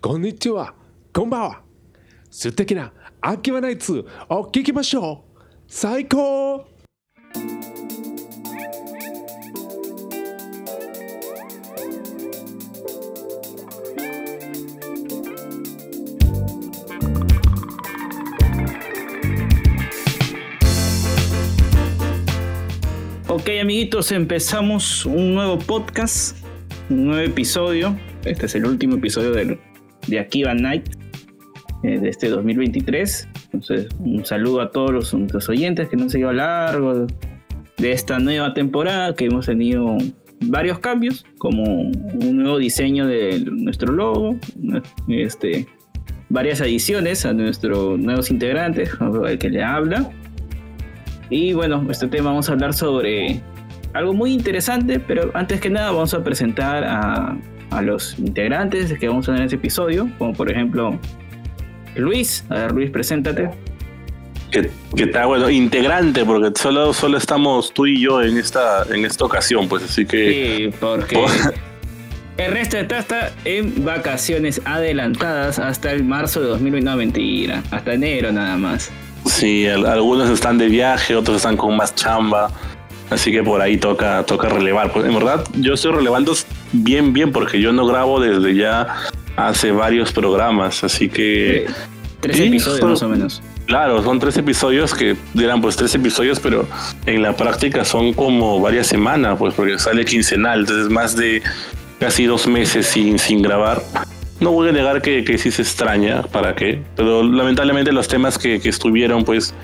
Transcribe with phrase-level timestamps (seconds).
[0.00, 0.74] こんにちは、
[1.12, 1.60] こんばんは。
[2.30, 5.40] 素敵な秋葉ナイツを聞きましょう。
[5.66, 6.64] 最高
[23.26, 26.36] Ok, amiguitos, empezamos un nuevo podcast,
[26.88, 27.96] un nuevo episodio.
[28.24, 29.58] Este es el último episodio del,
[30.08, 30.90] de Akiva Night
[31.82, 33.28] eh, de este 2023.
[33.44, 37.06] Entonces, un saludo a todos los, oyentes que nos han seguido a largo
[37.76, 39.96] de esta nueva temporada, que hemos tenido
[40.40, 44.36] varios cambios, como un nuevo diseño de nuestro logo,
[45.08, 45.66] este,
[46.28, 48.90] varias adiciones a nuestros nuevos integrantes,
[49.26, 50.10] el que le habla.
[51.30, 53.40] Y bueno, este tema vamos a hablar sobre
[53.92, 57.38] algo muy interesante, pero antes que nada vamos a presentar a,
[57.70, 60.98] a los integrantes que vamos a tener en ese episodio, como por ejemplo
[61.96, 62.44] Luis.
[62.48, 63.50] A ver, Luis, preséntate.
[64.50, 65.26] ¿Qué, tal?
[65.26, 69.82] Bueno, integrante, porque solo, solo estamos tú y yo en esta, en esta ocasión, pues
[69.84, 70.70] así que.
[70.70, 71.18] Sí, porque.
[72.38, 76.88] El resto está, está en vacaciones adelantadas hasta el marzo de 2020.
[76.88, 77.64] No, mentira.
[77.72, 78.92] Hasta enero nada más.
[79.26, 82.48] Sí, algunos están de viaje, otros están con más chamba.
[83.10, 84.92] Así que por ahí toca, toca relevar.
[84.92, 86.32] Pues en verdad, yo estoy relevando
[86.72, 88.96] bien, bien, porque yo no grabo desde ya
[89.36, 90.84] hace varios programas.
[90.84, 91.66] Así que.
[92.20, 93.42] tres episodios más o menos.
[93.66, 96.66] Claro, son tres episodios que dirán pues tres episodios, pero
[97.04, 101.42] en la práctica son como varias semanas, pues porque sale quincenal, entonces más de
[102.00, 103.82] casi dos meses sin, sin grabar.
[104.40, 106.80] No voy a negar que, que sí se extraña, ¿para qué?
[106.96, 109.54] Pero lamentablemente los temas que, que estuvieron pues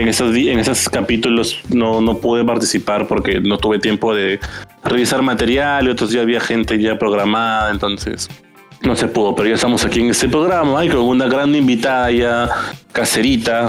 [0.00, 4.38] en esos, en esos capítulos no, no pude participar porque no tuve tiempo de
[4.84, 8.28] revisar material y otros ya había gente ya programada, entonces
[8.82, 12.10] no se pudo, pero ya estamos aquí en este programa y con una gran invitada
[12.10, 12.48] ya
[12.92, 13.68] caserita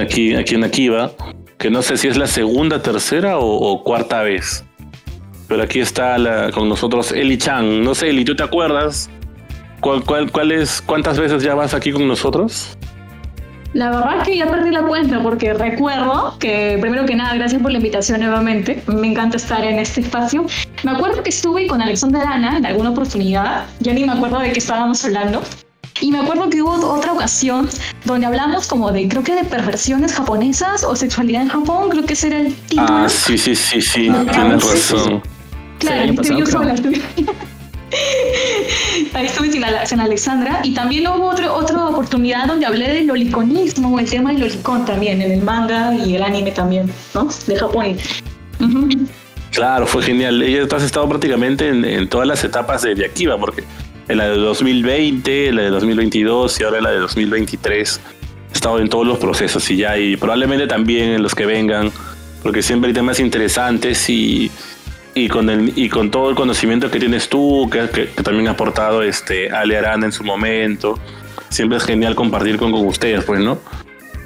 [0.00, 1.12] aquí, aquí en Akiva,
[1.58, 4.64] que no sé si es la segunda, tercera o, cuarta vez.
[5.48, 7.84] Pero aquí está con nosotros Eli Chan.
[7.84, 9.08] No sé, Eli, ¿tú te acuerdas?
[9.80, 10.52] ¿Cuál, cuál, cuál
[10.86, 12.76] ¿Cuántas veces ya vas aquí con nosotros?
[13.76, 17.60] La verdad es que ya perdí la cuenta porque recuerdo que, primero que nada, gracias
[17.60, 18.82] por la invitación nuevamente.
[18.86, 20.46] Me encanta estar en este espacio.
[20.82, 23.66] Me acuerdo que estuve con Alexander Ana en alguna oportunidad.
[23.80, 25.42] Ya ni me acuerdo de qué estábamos hablando.
[26.00, 27.68] Y me acuerdo que hubo otra ocasión
[28.06, 32.14] donde hablamos como de, creo que de perversiones japonesas o sexualidad en Japón, creo que
[32.14, 32.88] ese era el título.
[32.88, 35.22] Ah, sí, sí, sí, sí, tienes razón.
[35.80, 36.74] Claro, yo sola
[39.12, 44.08] Ahí estuve sin, Alexandra y también hubo otra otra oportunidad donde hablé del loliconismo, el
[44.08, 47.28] tema del lolicón también, en el manga y el anime también, ¿no?
[47.46, 47.96] De Japón.
[49.50, 50.42] Claro, fue genial.
[50.42, 53.64] Ella has estado prácticamente en, todas las etapas de, Akiva, porque
[54.08, 58.00] en la de 2020, la de 2022 y ahora en la de 2023
[58.50, 61.90] he estado en todos los procesos y ya, y probablemente también en los que vengan,
[62.42, 64.50] porque siempre hay temas interesantes y
[65.16, 68.50] y con el y con todo el conocimiento que tienes tú, que, que, también ha
[68.50, 71.00] aportado este Ale Arana en su momento,
[71.48, 73.58] siempre es genial compartir con, con ustedes, pues, ¿no?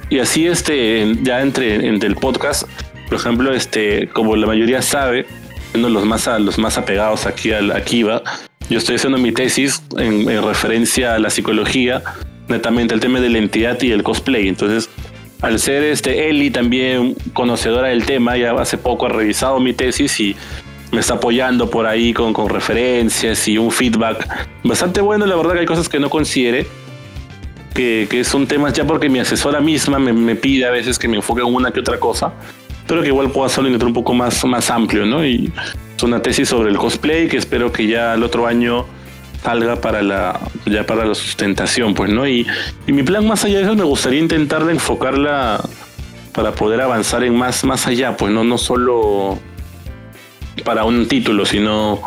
[0.09, 2.63] Y así este ya entre, entre el podcast,
[3.07, 5.25] por ejemplo, este como la mayoría sabe,
[5.71, 8.21] de los más los más apegados aquí al Akiva,
[8.69, 12.03] yo estoy haciendo mi tesis en, en referencia a la psicología,
[12.49, 14.89] netamente el tema de la entidad y el cosplay, entonces
[15.41, 20.19] al ser este Eli también conocedora del tema, ya hace poco ha revisado mi tesis
[20.19, 20.35] y
[20.91, 24.27] me está apoyando por ahí con, con referencias y un feedback
[24.63, 25.25] bastante bueno.
[25.25, 26.67] La verdad que hay cosas que no considere,
[27.73, 31.07] que, que son temas ya porque mi asesora misma me, me, pide a veces que
[31.07, 32.33] me enfoque en una que otra cosa,
[32.87, 35.25] pero que igual puedo hacerlo en un poco más, más amplio, ¿no?
[35.25, 35.51] Y
[35.95, 38.85] es una tesis sobre el cosplay que espero que ya el otro año
[39.43, 42.27] salga para la ya para la sustentación, pues, ¿no?
[42.27, 42.45] Y,
[42.85, 45.61] y mi plan más allá de eso me gustaría intentar enfocarla
[46.33, 49.39] para poder avanzar en más, más allá, pues no, no solo
[50.63, 52.01] para un título, sino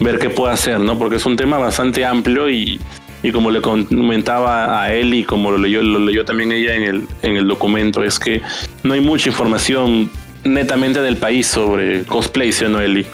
[0.00, 0.98] ver qué puede hacer, ¿no?
[0.98, 2.80] Porque es un tema bastante amplio y,
[3.22, 6.82] y como le comentaba a él y como lo leyó, lo leyó también ella en
[6.82, 8.42] el, en el documento, es que
[8.82, 10.10] no hay mucha información
[10.44, 13.06] netamente del país sobre cosplay, ¿sí no, Eli?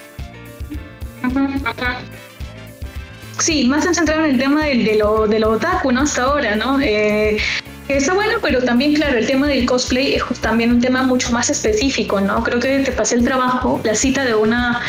[3.38, 6.00] Sí, más centrado en el tema del, de, lo, de lo otaku, ¿no?
[6.00, 6.80] Hasta ahora, ¿no?
[6.80, 7.38] Eh,
[7.88, 11.48] Está bueno, pero también, claro, el tema del cosplay es también un tema mucho más
[11.48, 12.44] específico, ¿no?
[12.44, 14.82] Creo que te pasé el trabajo, la cita de una,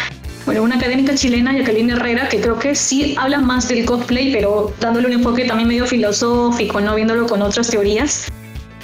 [0.46, 4.74] bueno, una académica chilena, Jacqueline Herrera, que creo que sí habla más del cosplay, pero
[4.81, 6.96] dándole un enfoque también medio filosófico, ¿no?
[6.96, 8.28] Viéndolo con otras teorías.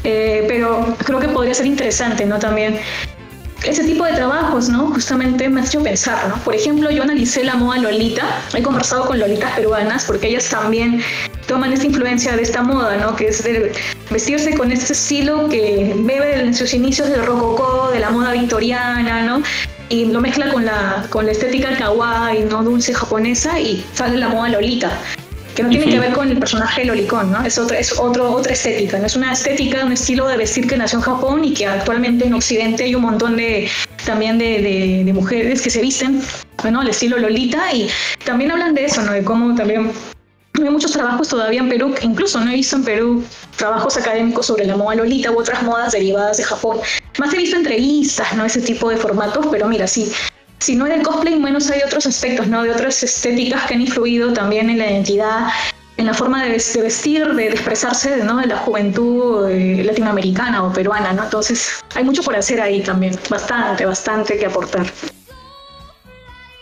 [0.05, 2.39] Eh, pero creo que podría ser interesante, ¿no?
[2.39, 2.79] También
[3.65, 4.87] ese tipo de trabajos, ¿no?
[4.91, 6.35] Justamente me ha hecho pensar, ¿no?
[6.37, 8.23] Por ejemplo, yo analicé la moda Lolita,
[8.53, 11.01] he conversado con lolitas peruanas porque ellas también
[11.47, 13.15] toman esta influencia de esta moda, ¿no?
[13.15, 13.71] Que es de
[14.09, 19.23] vestirse con este estilo que bebe de sus inicios del rococó, de la moda victoriana,
[19.23, 19.43] ¿no?
[19.89, 22.63] Y lo mezcla con la, con la estética kawaii, ¿no?
[22.63, 24.91] Dulce japonesa y sale la moda lolita
[25.55, 27.45] que no tiene que ver con el personaje de Lolicón, ¿no?
[27.45, 29.05] Es otra, es otro, otra estética, ¿no?
[29.05, 32.33] Es una estética, un estilo de vestir que nació en Japón y que actualmente en
[32.33, 33.69] Occidente hay un montón de
[34.05, 36.21] también de, de, mujeres que se visten,
[36.61, 37.87] bueno, al estilo Lolita y
[38.25, 39.13] también hablan de eso, ¿no?
[39.13, 39.91] De cómo también
[40.63, 43.23] hay muchos trabajos todavía en Perú, incluso no he visto en Perú
[43.57, 46.77] trabajos académicos sobre la moda Lolita u otras modas derivadas de Japón.
[47.19, 48.45] Más he visto entrevistas, ¿no?
[48.45, 50.11] Ese tipo de formatos, pero mira, sí,
[50.59, 52.63] si no en el cosplay, menos hay otros aspectos, ¿no?
[52.63, 55.47] De otras estéticas que han influido también en la identidad,
[55.97, 58.37] en la forma de, vestir, de, expresarse, ¿no?
[58.37, 61.23] De la juventud eh, latinoamericana o peruana, ¿no?
[61.23, 64.85] Entonces, hay mucho por hacer ahí también, bastante, bastante que aportar.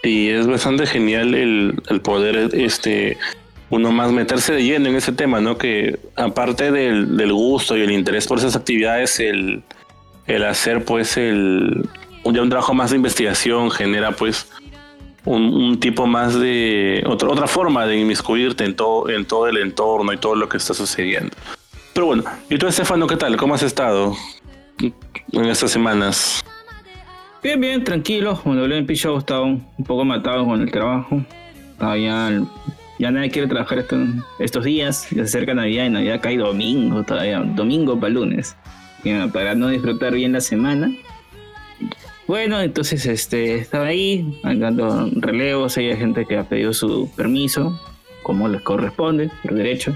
[0.04, 3.18] Y es bastante genial el, poder, este,
[3.74, 5.58] uno más meterse de lleno en ese tema, ¿no?
[5.58, 9.64] Que aparte del, del gusto y el interés por esas actividades, el,
[10.28, 11.90] el hacer, pues, el
[12.32, 14.48] ya un trabajo más de investigación genera pues
[15.26, 20.18] un, tipo más de otra, forma de inmiscuirte en todo, en todo el entorno y
[20.18, 21.36] todo lo que está sucediendo.
[21.94, 23.36] Pero bueno, ¿y tú Estefano qué tal?
[23.38, 24.16] ¿Cómo has estado
[25.32, 26.44] en estas semanas?
[27.42, 28.40] Bien, bien, tranquilo.
[28.46, 31.22] Hablé en Picho estaba un, poco matado con el trabajo.
[31.80, 32.32] ya,
[33.04, 33.86] ya nadie quiere trabajar
[34.40, 35.10] estos días.
[35.10, 37.40] Ya se acerca Navidad y Navidad cae domingo todavía.
[37.40, 38.56] Domingo para lunes.
[39.34, 40.90] para no disfrutar bien la semana.
[42.28, 47.78] Bueno, entonces este, estaba ahí, dando relevos, hay gente que ha pedido su permiso,
[48.24, 49.94] como les corresponde, por derecho.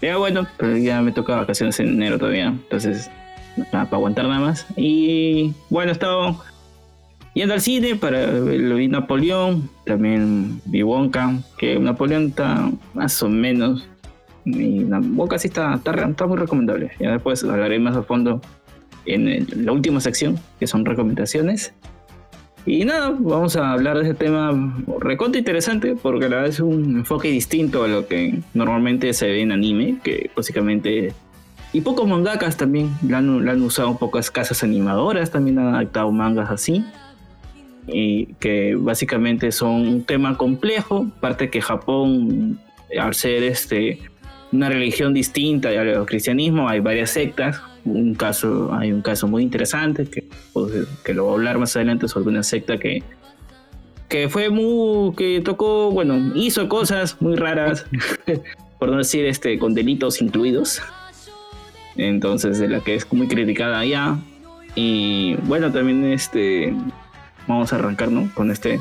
[0.00, 3.10] Ya bueno, pero ya me toca vacaciones en enero todavía, entonces
[3.70, 4.66] para aguantar nada más.
[4.78, 6.34] Y bueno, estaba
[7.36, 13.28] yendo al cine para lo vi Napoleón, también vi Wonka, que Napoleón está más o
[13.28, 13.86] menos.
[14.46, 16.92] Y Wonka sí está, está, está muy recomendable.
[16.98, 18.40] Ya después hablaré más a fondo
[19.04, 21.74] en la última sección, que son recomendaciones.
[22.64, 24.50] Y nada, vamos a hablar de ese tema
[24.98, 29.42] recontra interesante, porque la verdad es un enfoque distinto a lo que normalmente se ve
[29.42, 31.12] en anime, que básicamente...
[31.72, 36.50] Y pocos mangakas también, la han, han usado pocas casas animadoras, también han adaptado mangas
[36.50, 36.82] así.
[37.88, 42.58] Y que básicamente son un tema complejo, parte que Japón,
[42.98, 44.00] al ser este,
[44.52, 50.06] una religión distinta al cristianismo, hay varias sectas, un caso, hay un caso muy interesante
[50.06, 50.72] que, pues,
[51.04, 53.02] que lo voy a hablar más adelante sobre una secta que,
[54.08, 57.86] que fue muy, que tocó, bueno, hizo cosas muy raras,
[58.78, 60.82] por no decir este, con delitos incluidos.
[61.96, 64.18] Entonces, de la que es muy criticada allá.
[64.74, 66.74] Y bueno, también este,
[67.46, 68.30] vamos a arrancar, ¿no?
[68.34, 68.80] Con este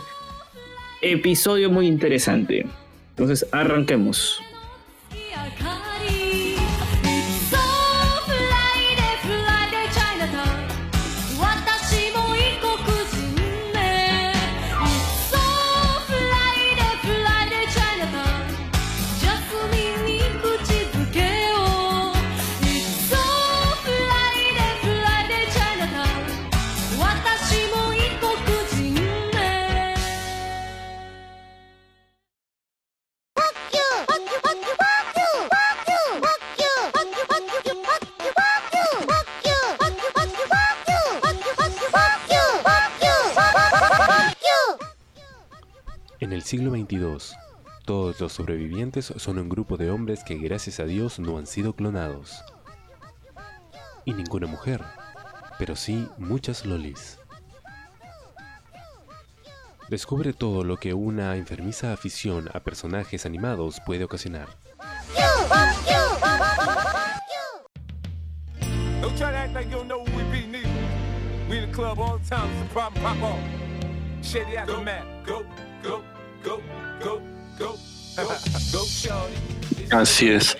[1.01, 2.65] episodio muy interesante.
[3.11, 4.41] Entonces, arranquemos.
[47.85, 51.73] Todos los sobrevivientes son un grupo de hombres que gracias a Dios no han sido
[51.73, 52.43] clonados.
[54.05, 54.83] Y ninguna mujer,
[55.57, 57.17] pero sí muchas lolis.
[59.89, 64.47] Descubre todo lo que una enfermiza afición a personajes animados puede ocasionar.
[79.91, 80.57] Así es.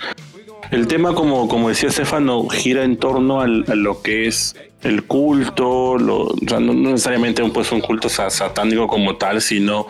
[0.72, 5.98] El tema, como, como decía Stefano, gira en torno a lo que es el culto,
[5.98, 9.88] lo, no, necesariamente un, pues, un culto satánico como tal, sino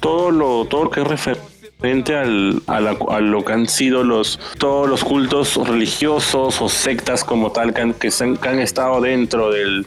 [0.00, 4.88] todo lo, todo lo que es referente al, a, lo que han sido los, todos
[4.88, 8.10] los cultos religiosos o sectas como tal que han, que,
[8.48, 9.86] han estado dentro del,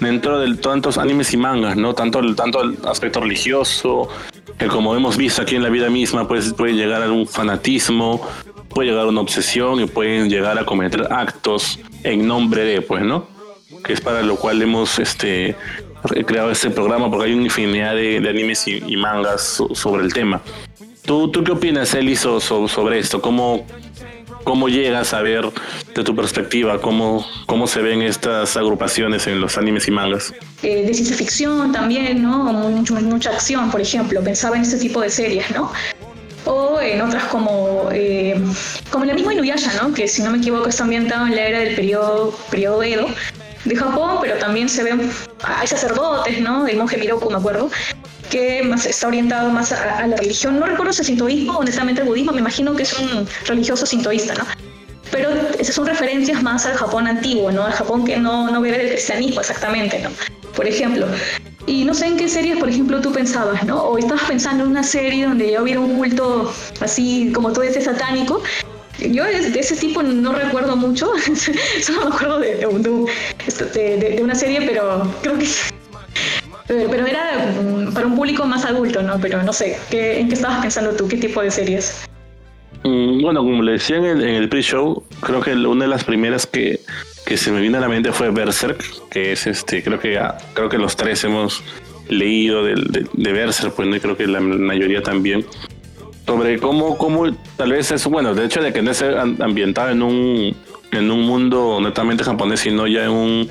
[0.00, 1.94] dentro de tantos animes y mangas, ¿no?
[1.94, 4.08] Tanto tanto el aspecto religioso,
[4.58, 8.26] que como hemos visto aquí en la vida misma, pues puede llegar a un fanatismo,
[8.68, 13.02] puede llegar a una obsesión y pueden llegar a cometer actos en nombre de, pues,
[13.02, 13.26] ¿no?
[13.84, 15.56] Que es para lo cual hemos este,
[16.26, 20.40] creado este programa, porque hay una infinidad de, animes y, mangas sobre el tema.
[21.04, 23.20] ¿Tú, ¿Tú qué opinas, Eli, sobre esto?
[23.20, 23.66] ¿Cómo,
[24.44, 25.44] ¿Cómo llegas a ver
[25.94, 30.32] de tu perspectiva cómo, cómo se ven estas agrupaciones en los animes y mangas?
[30.62, 32.44] Eh, de ciencia ficción también, ¿no?
[32.52, 34.22] Mucho, mucha acción, por ejemplo.
[34.22, 35.70] Pensaba en este tipo de series, ¿no?
[36.44, 38.34] O en otras como, eh,
[38.90, 39.94] como la misma Inuyasha, ¿no?
[39.94, 43.06] Que si no me equivoco está ambientado en la era del periodo, periodo Edo
[43.64, 45.08] de Japón, pero también se ven,
[45.44, 46.66] hay sacerdotes, ¿no?
[46.66, 47.70] El monje Miroku, me acuerdo,
[48.32, 50.58] que más está orientado más a, la religión.
[50.58, 54.32] No recuerdo si es sintoísmo, honestamente el budismo, me imagino que es un religioso sintoísta,
[54.34, 54.46] ¿no?
[55.10, 57.66] Pero esas son referencias más al Japón antiguo, ¿no?
[57.66, 60.08] Al Japón que no, no bebe del cristianismo exactamente, ¿no?
[60.56, 61.06] Por ejemplo.
[61.66, 63.82] Y no sé en qué series, por ejemplo, tú pensabas, ¿no?
[63.82, 67.84] O estabas pensando en una serie donde ya hubiera un culto así, como tú dices,
[67.84, 68.42] satánico,
[68.98, 71.12] yo de, ese tipo no recuerdo mucho,
[71.82, 72.54] solo me acuerdo de,
[73.74, 75.46] de, de, una serie, pero creo que
[76.66, 79.18] pero era mm, para un público más adulto, ¿no?
[79.20, 81.08] Pero no sé, ¿qué, ¿en qué estabas pensando tú?
[81.08, 82.08] ¿Qué tipo de series?
[82.84, 86.80] Mm, bueno, como le decía en el, pre-show, creo que una de las primeras que,
[87.26, 90.20] que se me vino a la mente fue Berserk, que es este, creo que
[90.54, 91.62] creo que los tres hemos
[92.08, 93.96] leído de, de, Berserk, pues ¿no?
[93.96, 95.44] y creo que la mayoría también.
[96.26, 100.02] Sobre cómo, cómo tal vez es, bueno, de hecho de que no es ambientado en
[100.02, 100.56] un,
[100.92, 103.48] en un mundo netamente japonés, sino ya en un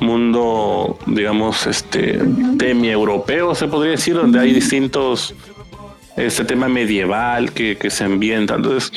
[0.00, 2.20] mundo, digamos, este,
[2.60, 5.34] europeo, se podría decir, donde hay distintos,
[6.16, 8.54] este tema medieval que, que se ambienta.
[8.54, 8.92] Entonces,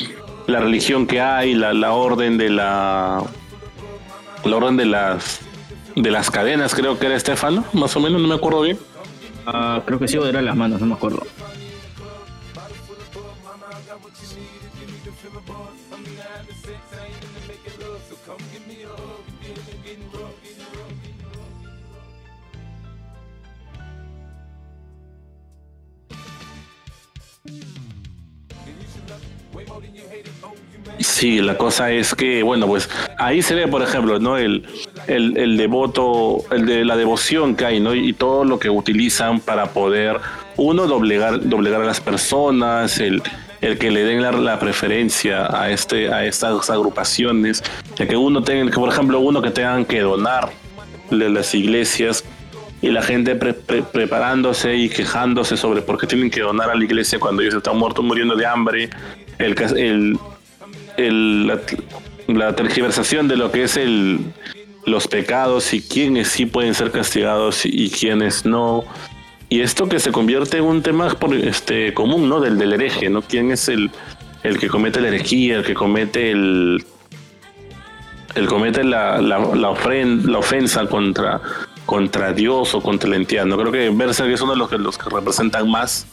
[0.46, 3.22] la religión que hay, la, la orden de la,
[4.44, 5.40] la orden de las,
[5.96, 8.78] de las cadenas, creo que era Estefano, más o menos, no me acuerdo bien.
[9.46, 11.22] Ah, creo que sí, era las manos, no me acuerdo.
[31.00, 34.36] Sí, la cosa es que, bueno, pues ahí se ve, por ejemplo, ¿no?
[34.36, 34.66] El,
[35.06, 37.94] el, devoto, el de la devoción que hay, ¿no?
[37.94, 40.20] Y todo lo que utilizan para poder,
[40.58, 43.22] uno, doblegar, doblegar a las personas, el,
[43.62, 47.62] el que le den la, preferencia a este a estas agrupaciones,
[47.96, 50.50] de que uno tenga, que por ejemplo uno que tengan que donar
[51.10, 52.24] las iglesias
[52.82, 57.18] y la gente preparándose y quejándose sobre por qué tienen que donar a la iglesia
[57.18, 58.90] cuando ellos están muertos muriendo de hambre,
[59.38, 60.18] el, el
[61.08, 64.20] la, tergiversación de lo que es el,
[64.86, 68.84] los pecados y quiénes sí pueden ser castigados y, quiénes no.
[69.48, 72.40] Y esto que se convierte en un tema este, común, ¿no?
[72.40, 73.22] Del, del hereje, ¿no?
[73.22, 73.90] ¿Quién es el,
[74.42, 76.84] el que comete la herejía, el que comete el,
[78.34, 81.40] el comete la, la, la, la ofensa contra,
[81.86, 83.44] contra Dios o contra la entidad.
[83.46, 86.06] No creo que Berserk es uno de los que, los que representan más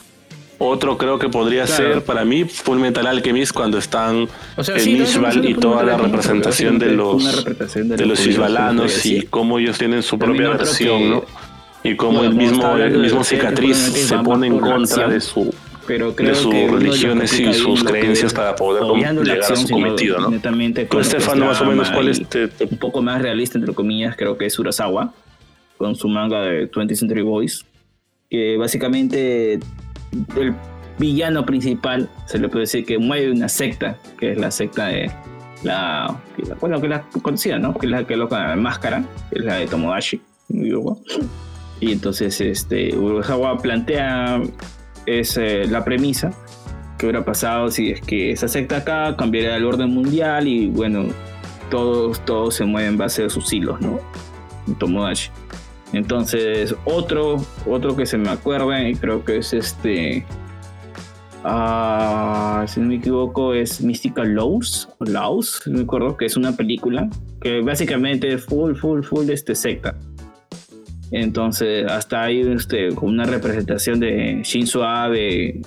[0.59, 5.83] otro creo que podría ser para mí Full Metal Alchemist cuando están en y toda
[5.83, 11.25] la representación de los de, los isbalanos y cómo ellos tienen su propia versión, ¿no?
[11.83, 15.53] Y cómo el mismo el mismo cicatriz se pone en contra de su
[15.87, 18.83] pero de sus religiones y sus creencias para poder
[19.23, 20.27] llegar a su cometido, ¿no?
[20.89, 22.19] Con Estefano, más o menos, ¿cuál es?
[22.19, 25.13] Un poco más realista, entre comillas, creo que es Urasawa,
[25.77, 27.65] con su manga de 20th Century Boys,
[28.29, 29.59] que básicamente
[30.35, 30.55] el
[30.97, 35.11] villano principal, se le puede decir que mueve una secta, que es la secta de
[35.63, 36.19] la,
[36.59, 37.73] bueno, que la conocida, ¿no?
[37.73, 40.21] Que es la que loca la máscara, que es la de Tomodachi.
[41.79, 44.41] Y entonces este Uruzawa plantea
[45.05, 46.31] es, la premisa
[46.97, 51.05] que hubiera pasado si es que esa secta acá cambiaría el orden mundial y bueno,
[51.69, 53.99] todos, todos se mueven en base a sus hilos, ¿no?
[54.79, 55.29] Tomodachi.
[55.93, 60.25] Entonces, otro, otro que se me acuerda, y creo que es este.
[61.43, 67.09] Ah, si no me equivoco, es Mystical Laws, Laws, me acuerdo que es una película
[67.39, 69.95] que básicamente es full, full, full de este secta.
[71.11, 75.61] Entonces, hasta hay este, una representación de Shinzo Abe,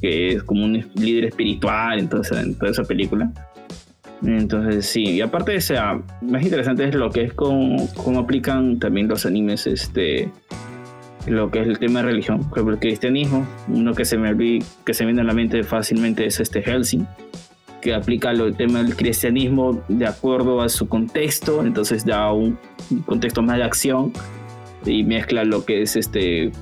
[0.00, 3.32] que es como un líder espiritual entonces, en toda esa película.
[4.22, 5.74] Entonces sí, y aparte de eso,
[6.20, 10.30] más interesante es lo que es cómo, cómo aplican también los animes este
[11.26, 14.34] lo que es el tema de religión, por ejemplo el cristianismo, uno que se me
[14.84, 17.06] que se viene a la mente fácilmente es este Helsing,
[17.80, 22.58] que aplica el tema del cristianismo de acuerdo a su contexto, entonces da un
[23.06, 24.12] contexto más de acción
[24.84, 26.52] y mezcla lo que es este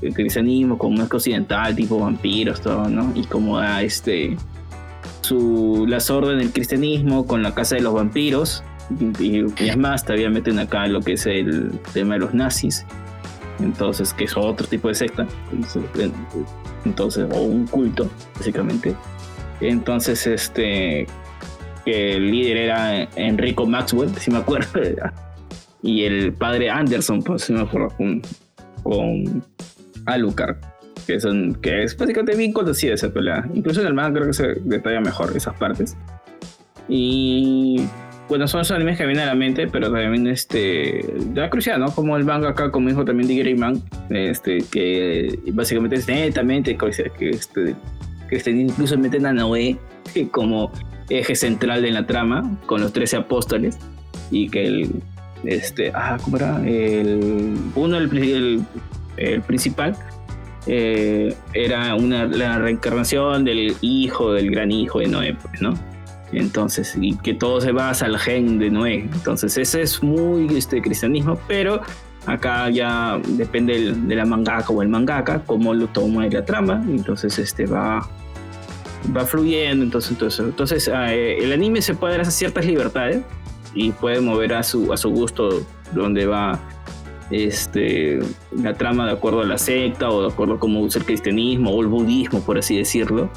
[0.00, 3.12] el cristianismo con un occidental tipo vampiros todo, ¿no?
[3.14, 4.36] Y como da este
[5.22, 8.62] su, las órdenes del cristianismo con la casa de los vampiros.
[9.18, 12.84] Y, es más, todavía meten acá lo que es el tema de los nazis.
[13.60, 15.26] entonces que es otro tipo de secta,
[16.84, 18.94] entonces, o un culto, básicamente.
[19.60, 21.06] Entonces, este,
[21.84, 24.80] que el líder era Enrico Maxwell, si me acuerdo,
[25.82, 28.22] y el padre Anderson, pues si me acuerdo, con,
[28.82, 29.44] con
[30.06, 30.56] Alucard,
[31.06, 33.48] que, son, que es básicamente bien conocida esa pelea.
[33.54, 35.96] Incluso en el manga creo que se detalla mejor esas partes.
[36.88, 37.82] Y
[38.28, 41.04] bueno, son esos animes que vienen a la mente, pero también este,
[41.34, 41.94] da crucial, ¿no?
[41.94, 46.88] Como el manga acá, como dijo también Diggy Man, este, que básicamente es netamente que,
[46.88, 47.10] este,
[48.28, 49.76] que este, incluso meten a Noé
[50.30, 50.72] como
[51.10, 53.78] eje central de la trama con los 13 apóstoles
[54.30, 55.02] y que el
[55.44, 58.64] este ah cómo era el uno el,
[59.16, 59.96] el, principal
[60.66, 65.74] eh, era una la reencarnación del hijo del gran hijo de Noé pues, no
[66.32, 69.08] entonces y que todo se basa al gen de Noé.
[69.12, 71.80] Entonces ese es muy este cristianismo pero
[72.26, 76.82] acá ya depende de la mangaka o el mangaka cómo lo toma la trama.
[76.88, 78.08] Entonces este va
[79.16, 83.22] va fluyendo, entonces, entonces, entonces ah, eh, el anime se puede dar esas ciertas libertades
[83.74, 86.60] y puede mover a su, a su gusto donde va
[87.32, 88.20] este,
[88.52, 91.70] la trama de acuerdo a la secta o de acuerdo a cómo usa el cristianismo
[91.70, 93.30] o el budismo, por así decirlo.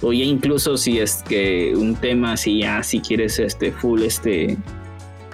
[0.00, 4.56] O ya incluso si es que un tema, si ya si quieres este full este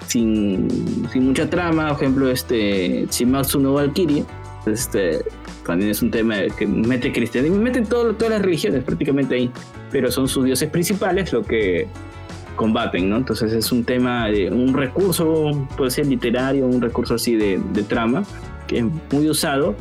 [0.07, 0.67] sin,
[1.11, 4.25] sin mucha trama, por ejemplo, este Shimatsu no Valkyrie,
[4.65, 5.23] este
[5.65, 9.51] también es un tema que mete cristianismo, meten todo, todas las religiones prácticamente ahí
[9.91, 11.87] pero son sus dioses principales lo que
[12.59, 13.15] combaten, ¿no?
[13.15, 18.23] Entonces es un tema de un recurso, puede ser literario, un recurso así de, trama,
[18.67, 19.75] que es muy usado,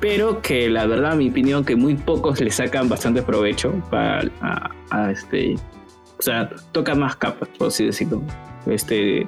[0.00, 5.10] pero que la verdad, mi opinión, que muy pocos le sacan bastante provecho para a,
[5.10, 5.56] este,
[6.16, 8.22] o sea, toca más capas, por así decirlo.
[8.66, 9.26] Este,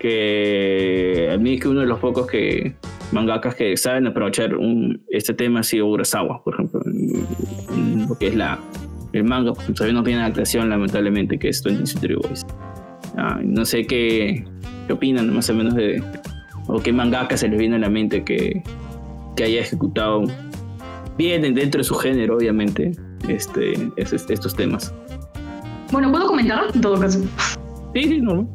[0.00, 2.74] que a mí es que uno de los pocos que
[3.12, 8.34] mangakas que saben aprovechar un, este tema ha sido Urasawa, por ejemplo, lo que es
[8.34, 8.58] la
[9.18, 12.44] el manga, porque todavía no tiene adaptación, lamentablemente, que es 20 Century Boys.
[13.16, 14.44] Ah, no sé qué,
[14.86, 16.02] qué, opinan, más o menos, de.
[16.66, 18.62] o qué mangaka se les viene a la mente que,
[19.36, 20.24] que haya ejecutado
[21.16, 22.92] bien dentro de su género, obviamente,
[23.28, 24.92] este, estos temas.
[25.92, 27.20] Bueno, ¿puedo comentar en todo caso?
[27.94, 28.48] Sí, sí, no.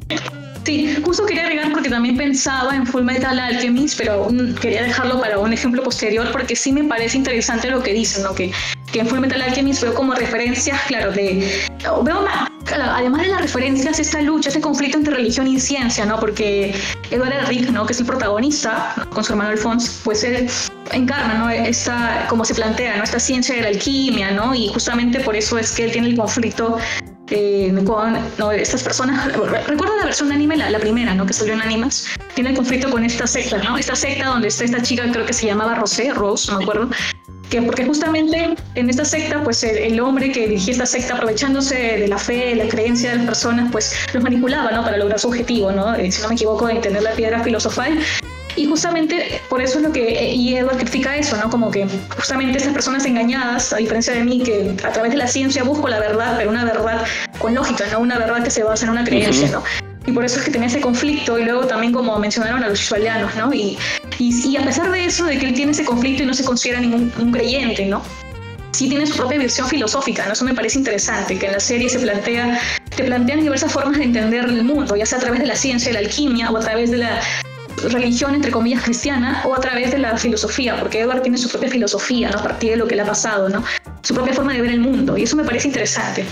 [0.66, 4.28] Sí, justo quería agregar porque también pensaba en Full Metal Alchemist, pero
[4.62, 8.36] quería dejarlo para un ejemplo posterior porque sí me parece interesante lo que dicen, ¿no?
[8.36, 8.52] que,
[8.92, 11.68] que en Full Metal Alchemist veo como referencias, claro, de...
[12.72, 16.20] Además de las referencias, esta lucha, este conflicto entre religión y ciencia, ¿no?
[16.20, 16.76] Porque
[17.10, 17.86] Edward Rick, ¿no?
[17.86, 20.48] Que es el protagonista, con su hermano Alphonse, pues él
[20.92, 21.50] encarna, ¿no?
[21.50, 23.04] Esta, como se plantea, ¿no?
[23.04, 24.54] Esta ciencia de la alquimia, ¿no?
[24.54, 26.78] Y justamente por eso es que él tiene el conflicto
[27.32, 29.26] eh, con no, estas personas.
[29.34, 31.26] Recuerdo la versión de anime, la, primera, ¿no?
[31.26, 32.08] Que salió en Animas.
[32.34, 33.78] Tiene el conflicto con esta secta, ¿no?
[33.78, 36.90] Esta secta donde está esta chica, creo que se llamaba Rosé, Rose, no me acuerdo.
[37.50, 42.08] Que porque justamente en esta secta, pues el, hombre que dirigía esta secta, aprovechándose de
[42.08, 44.84] la fe, de la creencia de las personas, pues los manipulaba, ¿no?
[44.84, 45.96] Para lograr su objetivo, ¿no?
[45.96, 48.00] Eh, si no me equivoco, de tener la piedra filosofal
[48.60, 51.50] y justamente por eso es lo que, y Edward critica eso, ¿no?
[51.50, 55.28] Como que justamente esas personas engañadas, a diferencia de mí, que a través de la
[55.28, 57.06] ciencia busco la verdad, pero una verdad
[57.38, 59.64] con lógica, no una verdad que se basa en una creencia, ¿no?
[60.06, 62.82] Y por eso es que tenía ese conflicto, y luego también como mencionaron a los
[62.82, 63.54] israelianos, ¿no?
[63.54, 63.78] Y,
[64.20, 66.82] y, a pesar de eso, de que él tiene ese conflicto y no se considera
[66.82, 68.02] ningún un creyente, ¿no?
[68.72, 70.34] sí tiene su propia visión filosófica, ¿no?
[70.34, 72.60] Eso me parece interesante, que en la serie se plantea,
[72.96, 75.92] te plantean diversas formas de entender el mundo, ya sea a través de la ciencia,
[75.92, 77.20] la alquimia o a través de la
[77.90, 81.70] religión, entre comillas, cristiana o a través de la filosofía, porque Edward tiene su propia
[81.70, 82.40] filosofía ¿no?
[82.40, 83.64] a partir de lo que le ha pasado, ¿no?
[84.02, 86.26] su propia forma de ver el mundo, y eso me parece interesante.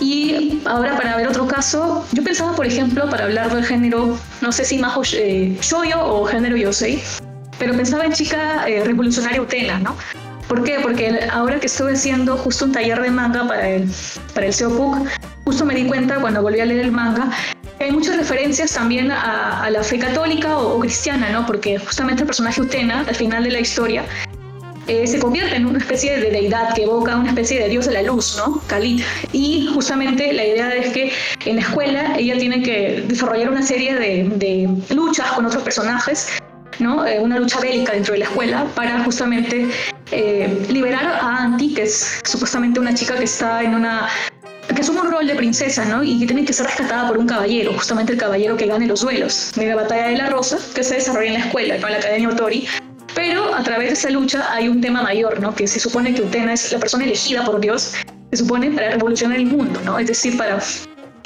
[0.00, 4.52] Y ahora para ver otro caso, yo pensaba, por ejemplo, para hablar del género, no
[4.52, 7.02] sé si más eh, shoyo o género yosei,
[7.58, 9.96] pero pensaba en chica eh, revolucionaria utena, ¿no?
[10.48, 10.78] ¿Por qué?
[10.80, 13.90] Porque ahora que estuve haciendo justo un taller de manga para el,
[14.32, 15.06] para el SEOPUC,
[15.44, 17.30] justo me di cuenta cuando volví a leer el manga
[17.80, 21.46] hay muchas referencias también a, la fe católica o, cristiana, ¿no?
[21.46, 24.04] Porque justamente el personaje Utena, al final de la historia,
[24.86, 27.92] eh, se convierte en una especie de deidad que evoca una especie de dios de
[27.92, 28.60] la luz, ¿no?
[28.66, 29.02] Khalid.
[29.32, 31.12] Y justamente la idea es que
[31.44, 36.28] en la escuela ella tiene que desarrollar una serie de, luchas con otros personajes,
[36.78, 37.06] ¿no?
[37.06, 39.68] Eh, una lucha bélica dentro de la escuela para justamente
[40.10, 44.08] eh, liberar a Anti, que es supuestamente una chica que está en una
[44.74, 46.02] que asume un rol de princesa, ¿no?
[46.02, 49.00] Y que tiene que ser rescatada por un caballero, justamente el caballero que gane los
[49.00, 51.86] duelos de la batalla de la Rosa, que se desarrolla en la escuela, ¿no?
[51.86, 52.66] En la Academia Otori.
[53.14, 55.54] Pero a través de esa lucha hay un tema mayor, ¿no?
[55.54, 57.94] Que se supone que Utena es la persona elegida por Dios,
[58.30, 59.98] se supone para revolucionar el mundo, ¿no?
[59.98, 60.60] Es decir, para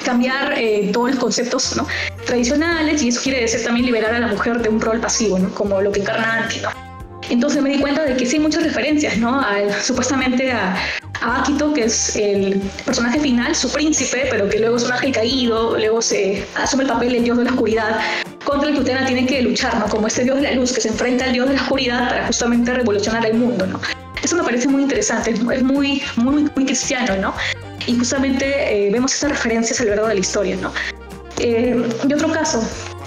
[0.05, 1.87] cambiar eh, todos los conceptos ¿no?
[2.27, 5.53] tradicionales y eso quiere decir también liberar a la mujer de un rol pasivo, ¿no?
[5.55, 6.92] Como lo que encarna Anti, ¿no?
[7.33, 9.43] Entonces me di cuenta de que sí hay muchas referencias, ¿no?
[9.83, 10.77] supuestamente a,
[11.23, 15.13] a Akito, que es el personaje final, su príncipe, pero que luego es un ángel
[15.13, 18.01] caído, luego se asume el papel del dios de la oscuridad,
[18.45, 19.87] contra el que Utena tiene que luchar, ¿no?
[19.87, 22.27] Como este dios de la luz que se enfrenta al dios de la oscuridad para
[22.27, 23.81] justamente revolucionar el mundo, ¿no?
[24.23, 27.35] Eso me parece muy interesante, es muy, muy, muy cristiano, ¿no?
[27.87, 28.45] Y justamente
[28.89, 30.71] eh, vemos estas referencias a lo largo de la historia, ¿no?
[31.39, 32.63] Eh, y otro caso,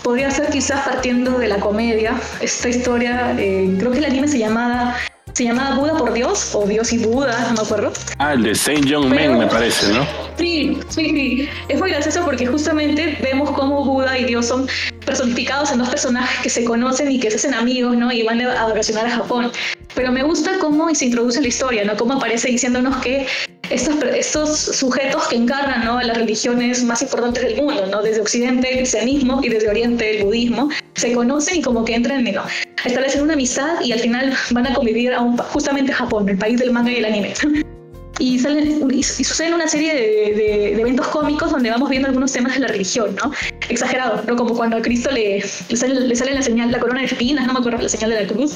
[0.05, 4.37] podría ser quizás partiendo de la comedia, esta historia, eh, creo que el anime se
[4.37, 4.95] llamaba
[5.33, 7.91] se llamaba Buda por Dios o Dios y Buda, no me acuerdo.
[8.19, 10.05] Ah, el de Saint John Men me parece, ¿no?
[10.37, 11.49] Sí, sí, sí.
[11.67, 14.67] Es muy gracioso porque justamente vemos cómo Buda y Dios son
[15.05, 18.13] personificados en dos personajes que se conocen y que se hacen amigos, ¿no?
[18.13, 19.51] Y van a vacacionar a Japón.
[19.93, 21.97] Pero me gusta cómo se introduce la historia, ¿no?
[21.97, 23.27] Cómo aparece diciéndonos que
[23.69, 25.97] estos, estos sujetos que encarnan ¿no?
[25.97, 28.01] a las religiones más importantes del mundo, ¿no?
[28.01, 32.23] desde Occidente el cristianismo y desde Oriente el budismo, se conocen y como que entran
[32.23, 32.41] ¿no?
[32.41, 36.37] a establecer una amistad y al final van a convivir a un, justamente Japón, el
[36.37, 37.33] país del manga y el anime.
[38.17, 40.01] Y, salen, y, suceden una serie de,
[40.35, 43.29] de, eventos cómicos donde vamos viendo algunos temas de la religión, ¿no?
[43.67, 44.37] Exagerado, ¿no?
[44.37, 47.45] Como cuando a Cristo le, le, sale, le sale la señal, la corona de espinas,
[47.45, 48.55] no me acuerdo, la señal de la cruz,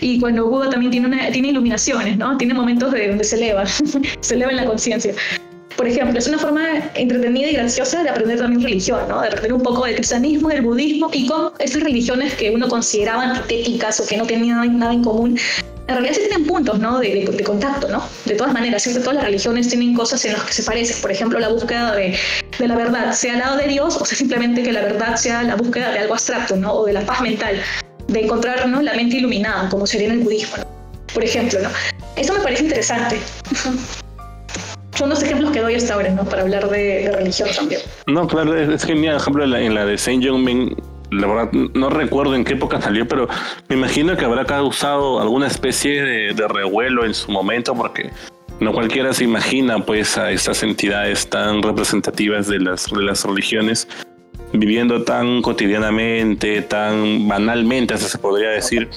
[0.00, 2.36] y cuando Buda también tiene, una, tiene iluminaciones, ¿no?
[2.36, 3.64] Tiene momentos de donde se eleva,
[4.20, 5.14] se eleva en la conciencia.
[5.76, 9.20] Por ejemplo, es una forma entretenida y graciosa de aprender también religión, ¿no?
[9.20, 13.22] De aprender un poco del cristianismo, del budismo y con estas religiones que uno consideraba
[13.22, 15.38] antitéticas o que no tenían nada en común,
[15.86, 16.98] en realidad sí tienen puntos ¿no?
[16.98, 18.02] de, de, contacto, ¿no?
[18.26, 21.00] De todas maneras, siempre todas las religiones tienen cosas en las que se parecen.
[21.00, 22.18] Por ejemplo, la búsqueda de,
[22.58, 25.42] de, la verdad, sea al lado de Dios o sea simplemente que la verdad sea
[25.44, 26.72] la búsqueda de algo abstracto, ¿no?
[26.72, 27.62] O de la paz mental
[28.08, 30.56] de encontrar la mente iluminada, como sería en el budismo,
[31.12, 31.60] por ejemplo.
[31.62, 31.68] ¿no?
[32.16, 33.20] Esto me parece interesante.
[34.96, 36.24] Son los ejemplos que doy hasta ahora, ¿no?
[36.24, 37.80] Para hablar de, religión también.
[38.08, 39.14] No, claro, es, genial.
[39.14, 40.74] Por ejemplo, en la, de Saint John Min,
[41.12, 43.28] la verdad, no recuerdo en qué época salió, pero
[43.68, 48.10] me imagino que habrá causado alguna especie de, de revuelo en su momento, porque
[48.60, 53.86] no cualquiera se imagina pues a estas entidades tan representativas de las, de las religiones
[54.52, 58.88] viviendo tan cotidianamente, tan banalmente, hasta se podría decir,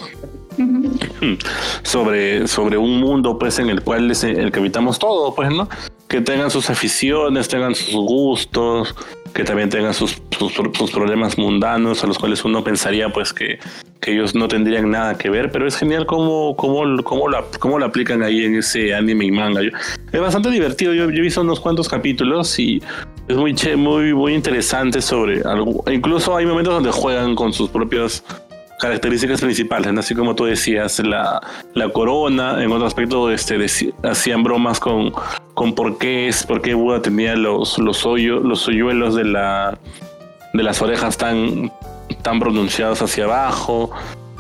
[1.84, 5.70] sobre, sobre un mundo pues en el cual es el que habitamos todo, pues, ¿no?
[6.08, 8.94] Que tengan sus aficiones, tengan sus gustos,
[9.34, 13.60] que también tengan sus, sus, problemas mundanos a los cuales uno pensaría pues que,
[14.00, 17.80] que, ellos no tendrían nada que ver, pero es genial cómo, cómo, cómo, la, cómo
[17.80, 19.62] lo aplican ahí en ese anime y manga.
[19.62, 22.82] es bastante divertido, yo, yo, he visto unos cuantos capítulos y
[23.28, 25.84] es muy, muy, muy interesante sobre algo.
[25.92, 28.24] Incluso hay momentos donde juegan con sus propias
[28.82, 31.40] características principales, así como tú decías, la,
[31.76, 33.64] la corona, en otro aspecto este,
[34.04, 35.14] hacían bromas con,
[35.54, 39.78] con por qué es, por qué Buda tenía los, los, hoyos, los hoyuelos de, la,
[40.54, 41.72] de las orejas tan,
[42.24, 43.92] tan pronunciados hacia abajo.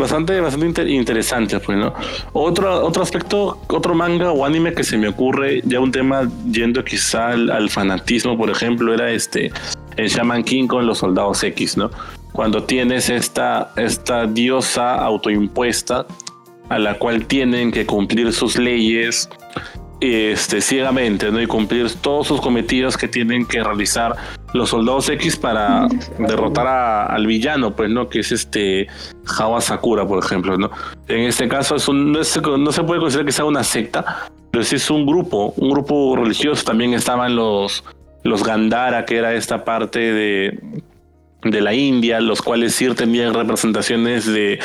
[0.02, 1.94] Bastante, bastante interesante, pues, ¿no?
[2.34, 6.84] Otro, otro aspecto, otro manga o anime que se me ocurre, ya un tema yendo
[6.84, 9.52] quizá al, fanatismo, por ejemplo, era este,
[9.98, 11.92] el Shaman King con los soldados X, ¿no?
[12.32, 16.08] Cuando tienes esta, esta diosa autoimpuesta
[16.70, 19.30] a la cual tienen que cumplir sus leyes,
[20.02, 21.40] este, ciegamente, ¿no?
[21.40, 24.16] Y cumplir todos sus cometidos que tienen que realizar
[24.54, 25.88] los soldados X para
[26.18, 26.68] derrotar
[27.12, 28.10] al villano, pues, ¿no?
[28.10, 28.88] Que es este
[29.38, 30.72] Hawa Sakura, por ejemplo, ¿no?
[31.08, 34.76] En este caso es un, no, se puede considerar que sea una secta, pero sí
[34.76, 36.66] es un grupo, un grupo religioso.
[36.66, 37.84] También estaban los,
[38.24, 40.60] los Gandhara, que era esta parte de,
[41.44, 44.60] de la India, los cuales sí tenían representaciones de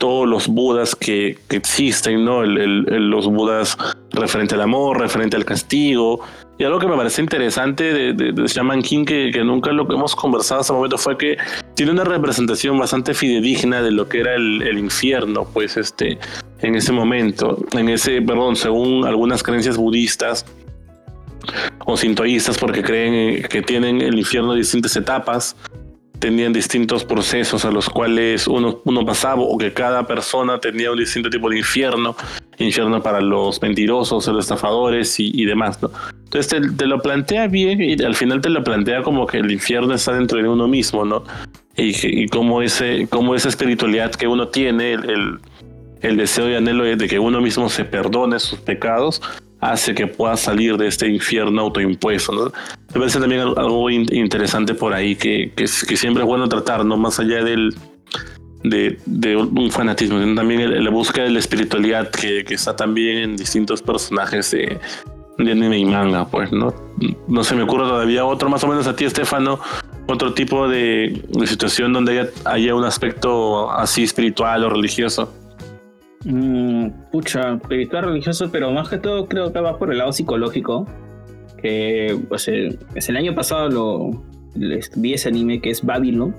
[0.00, 2.42] todos los budas que, existen, ¿no?
[2.42, 3.76] los budas
[4.12, 6.22] referente al amor, referente al castigo.
[6.58, 9.94] Y algo que me parece interesante de, de, Shaman King, que, que, nunca lo que
[9.94, 11.36] hemos conversado hasta el momento, fue que
[11.74, 16.18] tiene una representación bastante fidedigna de lo que era el, el, infierno, pues este,
[16.60, 20.46] en ese momento, en ese, perdón, según algunas creencias budistas
[21.84, 25.56] o sintoístas, porque creen que tienen el infierno distintas etapas
[26.20, 31.30] tenían distintos procesos a los cuales uno, pasaba o que cada persona tenía un distinto
[31.30, 32.14] tipo de infierno,
[32.58, 35.90] infierno para los mentirosos, los estafadores y, demás, ¿no?
[36.24, 39.94] Entonces te, lo plantea bien y al final te lo plantea como que el infierno
[39.94, 41.24] está dentro de uno mismo, ¿no?
[41.76, 44.92] Y, y como, ese, como esa espiritualidad que uno tiene,
[46.02, 49.20] el deseo y anhelo de que uno mismo se perdone sus pecados,
[49.60, 52.32] hace que pueda salir de este infierno autoimpuesto.
[52.32, 52.44] ¿no?
[52.94, 57.20] Me parece también algo interesante por ahí que, que, siempre es bueno tratar, no más
[57.20, 57.74] allá del,
[58.62, 63.18] de, de un fanatismo, sino también la búsqueda de la espiritualidad que, que, está también
[63.18, 64.78] en distintos personajes de,
[65.38, 66.26] de anime y manga.
[66.26, 66.74] Pues no,
[67.28, 69.60] no se me ocurre todavía otro, más o menos a ti, Estefano,
[70.06, 75.34] otro tipo de, de situación donde haya, haya un aspecto así espiritual o religioso.
[76.24, 80.86] Mm, pucha, espiritual religioso, pero más que todo creo que va por el lado psicológico.
[81.62, 84.22] Que pues, el, pues, el año pasado lo
[84.96, 86.34] vi ese anime que es Babylon.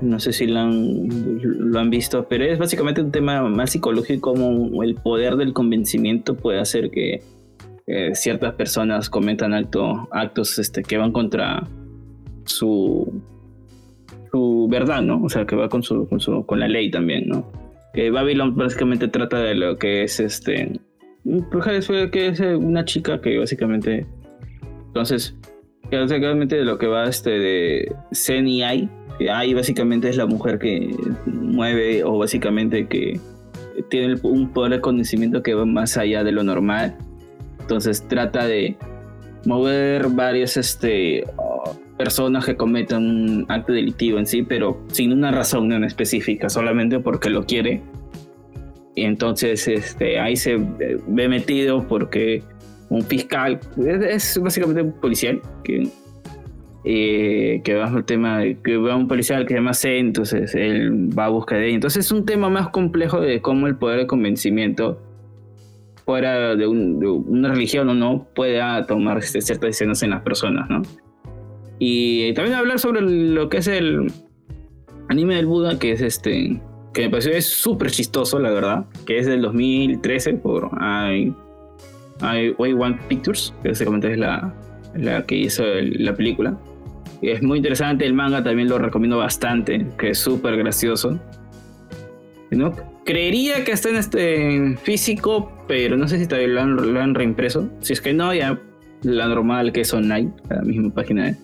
[0.00, 4.96] No sé si lo han, visto, pero es básicamente un tema más psicológico, como el
[4.96, 7.22] poder del convencimiento puede hacer que
[8.12, 11.66] ciertas personas cometan acto, actos este, que van contra
[12.44, 13.22] su,
[14.32, 15.22] su verdad, ¿no?
[15.22, 17.63] O sea, que va con, su, con, su, con la ley también, ¿no?
[17.94, 20.80] Que Babylon básicamente trata de lo que es este.
[21.50, 24.06] Pues, que es una chica que básicamente.
[24.88, 25.34] Entonces,
[25.90, 28.88] que básicamente de lo que va este de Zen y Ai.
[29.32, 30.90] Ai básicamente es la mujer que
[31.26, 33.20] mueve o básicamente que
[33.88, 36.96] tiene un poder de conocimiento que va más allá de lo normal.
[37.60, 38.76] Entonces trata de
[39.46, 41.24] mover varios este,
[41.96, 46.98] personas que cometan un acto delictivo en sí, pero sin una razón en específica, solamente
[47.00, 47.82] porque lo quiere.
[48.96, 50.56] Y entonces este, ahí se
[51.06, 52.42] ve metido porque
[52.88, 55.88] un fiscal, es, básicamente un policial que,
[56.84, 60.54] eh, que va el tema de que va un policial que se llama C, entonces
[60.54, 61.74] él va a buscar de ahí.
[61.74, 65.00] Entonces es un tema más complejo de cómo el poder de convencimiento
[66.04, 70.82] fuera de, una religión o no pueda tomar este, ciertas decisiones en las personas, ¿no?
[71.86, 74.10] Y también hablar sobre lo que es el
[75.10, 76.58] anime del Buda, que es este,
[76.94, 81.34] que me pareció súper chistoso, la verdad, que es del 2013 por I,
[82.22, 84.54] I, One Pictures, que básicamente es la,
[84.94, 86.58] la que hizo la película.
[87.20, 91.20] Es muy interesante, el manga también lo recomiendo bastante, que es súper gracioso.
[92.50, 92.72] ¿No?
[93.04, 97.14] Creería que está en este físico, pero no sé si todavía lo han, lo han
[97.14, 97.68] reimpreso.
[97.80, 98.58] Si es que no, ya
[99.02, 101.36] la normal que es online, la misma página de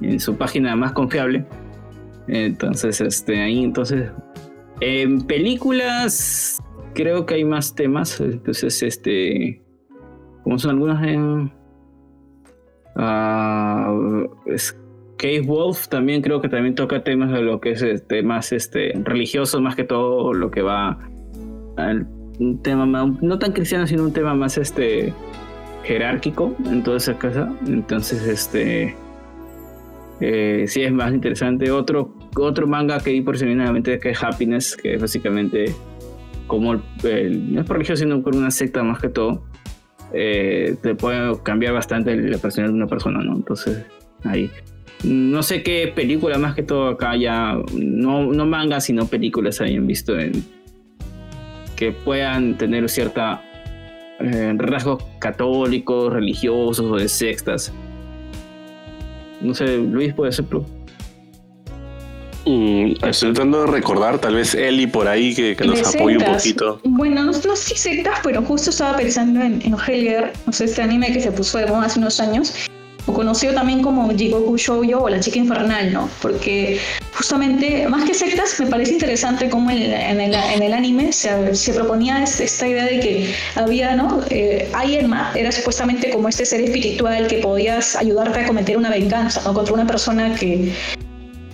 [0.00, 1.44] en su página más confiable.
[2.28, 4.10] Entonces, este, ahí, entonces,
[4.80, 6.58] en películas
[6.94, 8.20] creo que hay más temas.
[8.20, 9.62] Entonces, este,
[10.42, 11.52] como son algunas en
[12.96, 14.28] uh,
[15.16, 18.92] Cave Wolf también creo que también toca temas de lo que es este, más este,
[19.04, 20.98] religioso, más que todo lo que va
[21.76, 22.06] al
[22.38, 25.12] un tema no tan cristiano, sino un tema más este
[25.84, 27.52] jerárquico en toda esa casa.
[27.66, 28.94] Entonces, este
[30.20, 31.70] eh, sí es más interesante.
[31.70, 35.74] Otro, otro manga que vi por mente que es Happiness, que es básicamente
[36.46, 39.44] como no es religioso, sino por una secta más que todo.
[40.12, 43.36] Eh, te puede cambiar bastante la personalidad de una persona, ¿no?
[43.36, 43.84] Entonces,
[44.24, 44.50] ahí.
[45.04, 49.86] No sé qué película más que todo acá ya, no, no mangas, sino películas hayan
[49.86, 50.32] visto en,
[51.76, 53.40] que puedan tener cierta
[54.18, 57.72] eh, rasgos católicos, religiosos o de sectas
[59.40, 60.44] no sé, Luis puede ser
[62.46, 66.80] mm, estoy tratando de recordar, tal vez Eli por ahí que, nos apoye un poquito.
[66.84, 70.82] Bueno, no, sé si sectas, pero justo estaba pensando en, en Helger, no sé, este
[70.82, 72.52] anime que se puso de moda hace unos años,
[73.08, 76.10] o conocido también como Jigoku Shoujo o la chica infernal, ¿no?
[76.20, 76.78] Porque
[77.14, 82.84] justamente, más que sectas, me parece interesante cómo en, el, anime se, proponía esta idea
[82.84, 84.20] de que había, ¿no?
[84.28, 84.70] Eh,
[85.34, 89.54] era supuestamente como este ser espiritual que podías ayudarte a cometer una venganza, ¿no?
[89.54, 90.72] Contra una persona que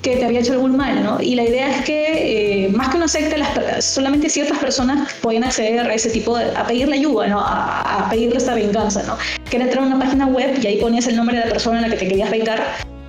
[0.04, 1.20] que te había hecho algún mal, ¿no?
[1.20, 5.44] Y la idea es que eh, más que una secta, las, solamente ciertas personas podían
[5.44, 7.40] acceder a ese tipo de, a pedirle ayuda, ¿no?
[7.40, 9.16] A, a, pedirle esta venganza, ¿no?
[9.48, 11.78] Que era entrar a una página web y ahí ponías el nombre de la persona
[11.78, 12.62] en la que te querías vengar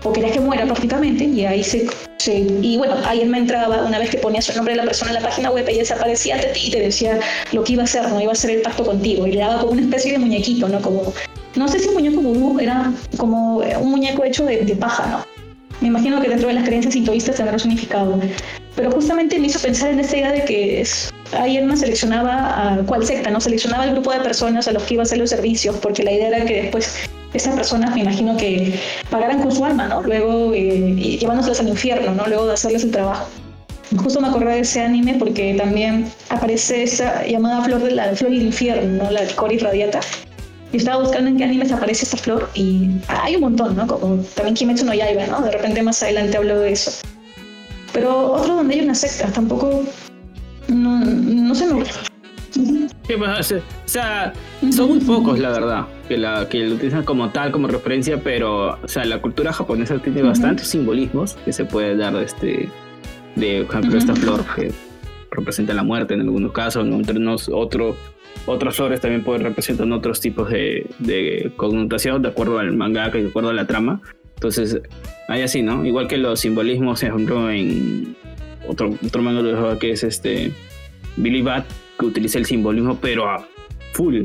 [0.05, 1.87] o querías que muera prácticamente y ahí se,
[2.27, 5.15] y bueno, ahí me entraba, una vez que ponías el nombre de la persona en
[5.15, 7.19] la página web, ella desaparecía ante ti y te decía
[7.51, 9.59] lo que iba a hacer, no iba a hacer el pacto contigo y le daba
[9.59, 10.81] como una especie de muñequito, ¿no?
[10.81, 11.13] Como,
[11.55, 15.34] no sé si un muñeco vudú era como un muñeco hecho de, de paja, ¿no?
[15.81, 18.19] Me imagino que dentro de las creencias sintoístas tendrá un significado.
[18.75, 21.13] Pero justamente me hizo pensar en esta idea de que es,
[21.63, 23.39] no seleccionaba a cuál secta, ¿no?
[23.39, 26.11] Seleccionaba al grupo de personas a los que iba a hacer los servicios, porque la
[26.11, 30.01] idea era que después esas personas me imagino que pagaran con su alma, ¿no?
[30.01, 32.27] Luego eh, llevándoselas al infierno, ¿no?
[32.27, 33.27] Luego de hacerles el trabajo.
[33.97, 38.31] Justo me acordé de ese anime porque también aparece esa llamada flor de la flor
[38.31, 39.11] del infierno, ¿no?
[39.11, 39.99] La Coris radiata
[40.77, 43.87] estaba buscando en qué animes aparece esta flor y hay un montón, ¿no?
[43.87, 45.41] Como también Kimetsu no Yaiba, ¿no?
[45.41, 46.91] De repente más adelante hablo de eso.
[47.93, 49.83] Pero otro donde hay una secta, tampoco...
[50.67, 51.99] No, no se me gusta.
[53.07, 53.43] O
[53.85, 54.33] sea,
[54.71, 58.79] son muy pocos, la verdad, que, la, que lo utilizan como tal, como referencia, pero,
[58.81, 62.69] o sea, la cultura japonesa tiene bastantes simbolismos que se puede dar de este,
[63.35, 64.71] de, por ejemplo, esta flor que
[65.29, 67.95] representa la muerte en algunos casos, en otros, otro
[68.45, 73.29] otros flores también pueden representar otros tipos de, connotación de acuerdo al mangaka y de
[73.29, 74.01] acuerdo a la trama.
[74.35, 74.81] Entonces,
[75.27, 75.85] hay así, ¿no?
[75.85, 78.15] Igual que los simbolismos, ejemplo, en
[78.67, 80.51] otro, otro manga que es este
[81.17, 81.65] Billy Bat,
[81.97, 83.47] que utiliza el simbolismo, pero a
[83.93, 84.23] full,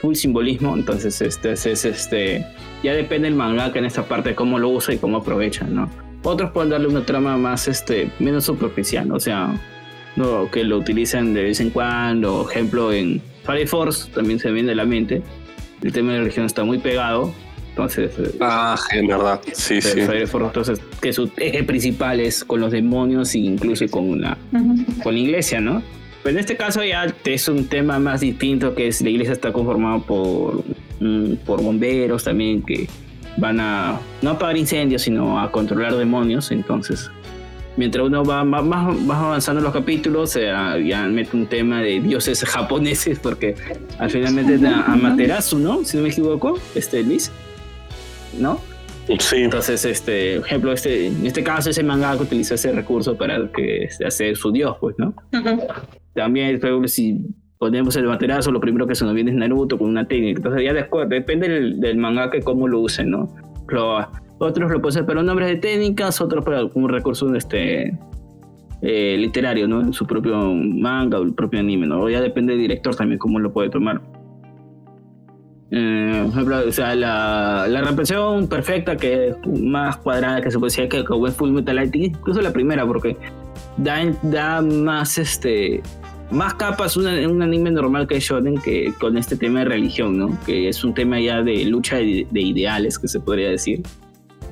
[0.00, 0.76] full simbolismo.
[0.76, 2.46] Entonces, este es, este.
[2.82, 5.90] Ya depende el mangaka en esta parte de cómo lo usa y cómo aprovecha, ¿no?
[6.22, 9.54] Otros pueden darle una trama más, este, menos superficial, o sea,
[10.16, 12.48] no, que lo utilizan de vez en cuando.
[12.50, 15.22] Ejemplo, en Fire Force también se viene de la mente.
[15.82, 17.32] El tema de religión está muy pegado.
[17.70, 18.10] Entonces.
[18.18, 19.40] Eh, ah, en verdad.
[19.52, 20.00] Sí, sí.
[20.00, 24.36] Fire Force, entonces, que su eje principal es con los demonios e incluso con la,
[25.02, 25.82] con la iglesia, ¿no?
[26.22, 29.52] Pero en este caso ya es un tema más distinto, que es la iglesia está
[29.52, 30.64] conformada por,
[30.98, 32.88] mm, por bomberos también que
[33.36, 36.50] van a no apagar incendios, sino a controlar demonios.
[36.50, 37.10] Entonces,
[37.76, 42.44] mientras uno va más, más avanzando en los capítulos, ya mete un tema de dioses
[42.48, 43.54] japoneses, porque
[43.98, 45.84] al final mete a Amaterasu, ¿no?
[45.84, 47.30] Si no me equivoco, este Luis,
[48.38, 48.60] ¿no?
[49.18, 49.36] Sí.
[49.36, 54.04] Entonces, este, ejemplo, este, en este caso, ese manga utiliza ese recurso para que este,
[54.04, 55.14] hacer su dios, pues, ¿no?
[56.14, 57.20] También, si
[57.58, 60.38] ponemos el materazo, lo primero que se nos viene es Naruto con una técnica.
[60.38, 63.32] Entonces, ya después, depende del, del mangaka cómo lo use, ¿no?
[64.38, 67.98] Otros lo hacer para nombres de técnicas, otros para algún recurso este,
[68.82, 69.80] eh, literario, ¿no?
[69.80, 72.08] En su propio manga o el propio anime, ¿no?
[72.08, 74.00] Ya depende del director también cómo lo puede tomar.
[75.70, 76.30] Eh,
[76.68, 81.00] o sea, la, la represión perfecta, que es más cuadrada que se puede decir que
[81.00, 83.16] es Full Metal Alchemist, incluso la primera, porque
[83.76, 85.82] da, da más este
[86.30, 90.38] más capas un, un anime normal que Shonen que con este tema de religión, ¿no?
[90.44, 93.82] Que es un tema ya de lucha de, ideales, que se podría decir.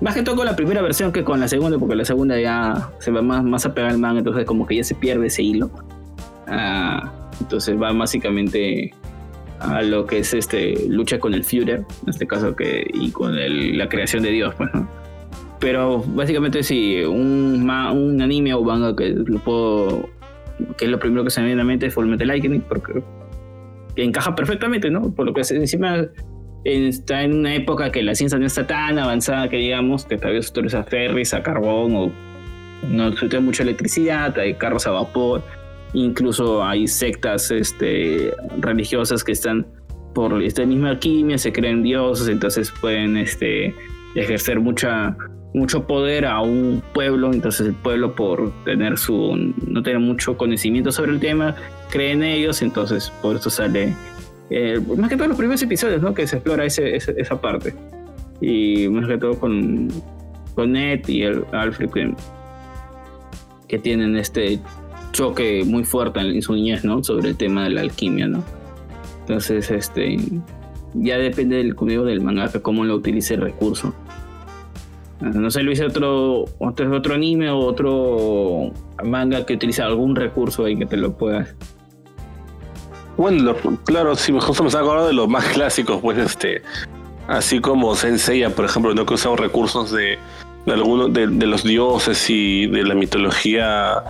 [0.05, 2.90] Más que todo con la primera versión que con la segunda, porque la segunda ya
[2.99, 5.43] se va más, más a pegar el manga, entonces como que ya se pierde ese
[5.43, 5.71] hilo.
[6.47, 8.93] Ah, entonces va básicamente
[9.61, 13.35] a lo que es este lucha con el Führer, en este caso que y con
[13.79, 14.87] la creación de Dios, pues, ¿no?
[15.59, 20.11] Pero básicamente sí, un, un anime o manga que lo puedo
[20.77, 22.67] que es lo primero que se me viene a la mente es Full Metal Alchemist
[22.67, 23.03] porque
[23.97, 25.14] encaja perfectamente, ¿no?
[25.14, 26.09] Por lo que encima
[26.64, 30.42] está en una época que la ciencia no está tan avanzada que digamos que todavía
[30.42, 32.12] se utiliza ferries a carbón o
[32.88, 35.42] no utiliza mucha electricidad, hay carros a vapor
[35.94, 39.64] Incluso hay sectas este, religiosas que están
[40.12, 43.72] por esta misma alquimia, se creen dioses, entonces pueden este,
[44.16, 45.16] ejercer mucha,
[45.55, 49.37] mucho poder a un pueblo, entonces el pueblo por tener su,
[49.68, 51.55] no tener mucho conocimiento sobre el tema,
[51.90, 53.94] cree en ellos, entonces por eso sale,
[54.57, 56.14] eh, más que todo los primeros episodios, ¿no?
[56.14, 57.75] Que se explora ese, esa parte.
[58.40, 59.88] Y más que todo con,
[60.55, 62.14] con Ned y el Alfred que,
[63.67, 64.61] que tienen este
[65.11, 67.03] choque muy fuerte en, su niñez, ¿no?
[67.03, 68.45] Sobre el tema de la alquimia, ¿no?
[69.23, 70.19] Entonces, este,
[70.95, 73.93] ya depende del conmigo del mangaka cómo lo utilice el recurso.
[75.21, 78.71] Ah, no sé, Luis, otro, otro, otro anime o otro
[79.03, 81.57] manga que utiliza algún recurso ahí que te lo puedas.
[83.16, 86.62] Bueno, claro, sí, justo me estaba acordando de los más clásicos, pues este,
[87.29, 90.18] así como Senseiya, por ejemplo, no que usamos recursos de,
[90.66, 94.03] de algunos de, de, los dioses y de la mitología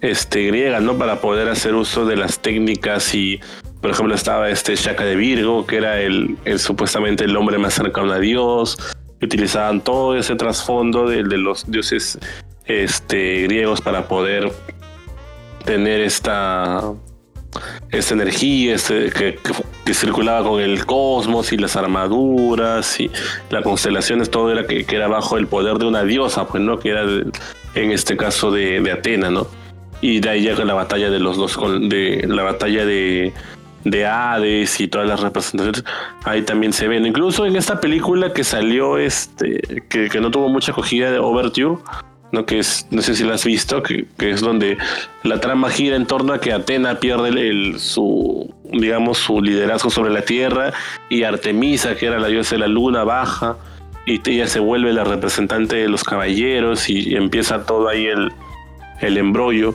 [0.00, 0.96] este, griega, ¿no?
[0.98, 3.40] Para poder hacer uso de las técnicas y,
[3.80, 8.12] por ejemplo, estaba este Shaka de Virgo, que era el, supuestamente el hombre más cercano
[8.12, 8.76] a Dios,
[9.22, 12.18] utilizaban todo ese trasfondo de, los dioses
[12.66, 14.52] este, griegos para poder
[15.64, 16.82] tener esta,
[17.90, 19.38] esta energía este, que,
[19.92, 23.10] circulaba con el cosmos y las armaduras y
[23.50, 26.78] las constelaciones, todo era que, era bajo el poder de una diosa, pues, ¿no?
[26.78, 27.02] Que era
[27.74, 29.48] en este caso de, de Atena, ¿no?
[30.00, 31.58] Y de ahí llega la batalla de los dos,
[31.88, 33.32] de la batalla de,
[33.84, 35.84] de Hades y todas las representaciones.
[36.24, 37.04] Ahí también se ven.
[37.04, 41.76] Incluso en esta película que salió, este, que, que no tuvo mucha acogida de Overture,
[42.32, 42.46] ¿no?
[42.46, 44.78] que es, no sé si la has visto, que, es donde
[45.22, 50.10] la trama gira en torno a que Atena pierde el, su, digamos, su liderazgo sobre
[50.12, 50.72] la tierra
[51.08, 53.56] y Artemisa, que era la diosa de la luna, baja
[54.06, 58.32] y ella se vuelve la representante de los caballeros y, empieza todo ahí el,
[59.00, 59.74] el embrollo.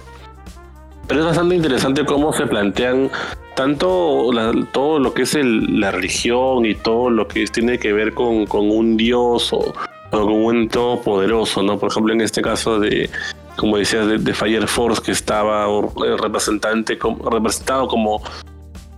[1.07, 3.11] Pero es bastante interesante cómo se plantean
[3.55, 4.29] tanto
[4.71, 8.97] todo lo que es la religión y todo lo que tiene que ver con, un
[8.97, 9.73] dios o,
[10.21, 11.77] con un todopoderoso, ¿no?
[11.77, 13.09] Por ejemplo, en este caso de,
[13.55, 15.67] como decías, de, Fire Force, que estaba
[16.21, 16.97] representante,
[17.29, 18.21] representado como,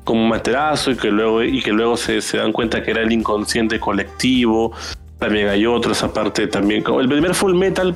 [0.03, 3.11] como materazo y que luego, y que luego se, se dan cuenta que era el
[3.11, 4.73] inconsciente colectivo.
[5.19, 6.83] También hay otros, aparte también.
[6.83, 7.95] Como el primer Full Metal,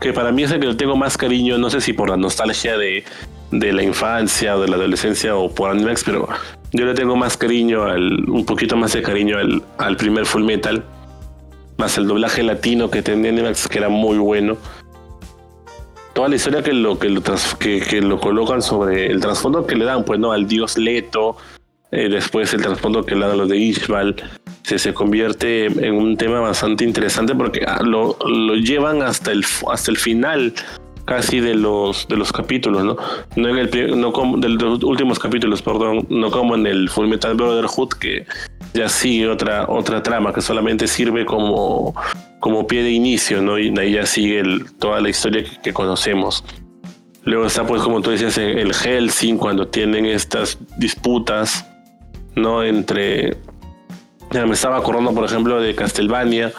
[0.00, 2.16] que para mí es el que le tengo más cariño, no sé si por la
[2.16, 3.04] nostalgia de,
[3.52, 6.28] de la infancia o de la adolescencia o por Animax, pero
[6.72, 10.44] yo le tengo más cariño, al, un poquito más de cariño al, al primer Full
[10.44, 10.82] Metal,
[11.98, 14.56] el doblaje latino que tenía Animax, que era muy bueno.
[16.12, 17.22] toda la historia que lo que lo,
[17.58, 21.36] que, lo colocan sobre el trasfondo que le dan pues no al dios Leto
[21.90, 24.16] eh, después el trasfondo que le dan a los de Ishbal
[24.62, 29.44] se, se convierte en un tema bastante interesante porque ah, lo, lo llevan hasta el
[29.70, 30.52] hasta el final
[31.04, 32.96] casi de los de los capítulos, ¿no?
[33.36, 37.08] No en el no como de los últimos capítulos, perdón, no como en el Full
[37.08, 38.26] Metal Brotherhood que
[38.74, 41.94] ya sigue otra otra trama que solamente sirve como
[42.42, 43.56] como pie de inicio, ¿no?
[43.56, 44.42] Y ahí ya sigue
[44.80, 46.44] toda la historia que, conocemos.
[47.22, 51.64] Luego está, pues, como tú decías, el Helsing, cuando tienen estas disputas,
[52.34, 52.64] ¿no?
[52.64, 53.36] Entre.
[54.32, 56.52] Ya me estaba acordando, por ejemplo, de Castlevania,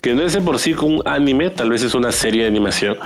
[0.00, 2.96] que no es de por sí un anime, tal vez es una serie de animación,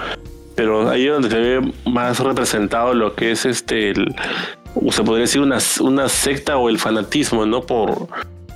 [0.55, 5.41] pero ahí es donde se ve más representado lo que es este, se podría decir
[5.41, 7.63] una, una secta o el fanatismo, ¿no?
[7.63, 8.09] Por,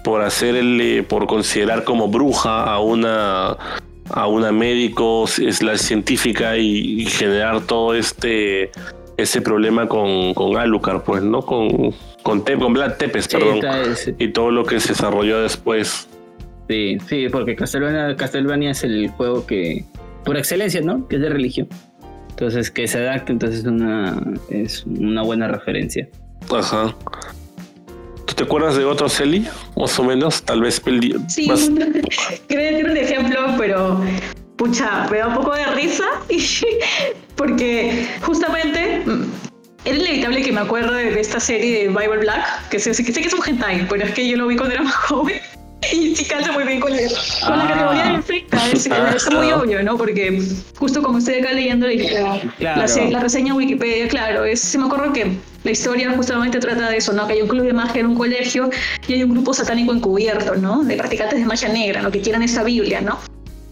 [0.05, 3.57] por hacerle, por considerar como bruja a una
[4.11, 8.71] a una médico, es la científica y, generar todo este
[9.17, 11.41] ese problema con, con Alucard, pues, ¿no?
[11.43, 13.61] Con, con, con Vlad Tepes, perdón.
[14.19, 16.09] Y todo lo que se desarrolló después.
[16.69, 19.85] Sí, sí, porque Castlevania, Castlevania es el juego que,
[20.25, 21.07] por excelencia, ¿no?
[21.07, 21.69] Que es de religión.
[22.31, 26.09] Entonces, que se adapte, entonces es una, es una buena referencia.
[26.53, 26.95] Ajá.
[28.27, 29.47] ¿Tú te acuerdas de otro Celi?
[29.77, 30.83] Más o menos, tal vez.
[31.29, 31.49] Sí,
[32.49, 34.01] creo que un ejemplo, pero
[34.57, 36.05] pucha, me da un poco de risa
[37.37, 39.25] porque justamente mm,
[39.85, 43.21] era inevitable que me acuerde de esta serie de Bible Black, que sé, que sé
[43.21, 45.41] que es un hentai, pero es que yo lo vi cuando era más joven
[45.93, 47.03] y sí calza muy bien con, la
[47.43, 47.67] ah.
[47.69, 48.71] categoría de infecta.
[48.71, 49.99] Es, es, muy obvio, ¿no?
[49.99, 50.41] Porque
[50.79, 55.37] justo como estoy acá leyendo la, la, reseña Wikipedia, claro, es, se me acuerdo que
[55.65, 57.27] la historia justamente trata de eso, ¿no?
[57.27, 58.71] Que hay un club de magia en un colegio
[59.09, 60.85] y hay un grupo satánico encubierto, ¿no?
[60.85, 62.11] De practicantes de magia negra, ¿no?
[62.11, 63.19] Que quieran esta Biblia, ¿no?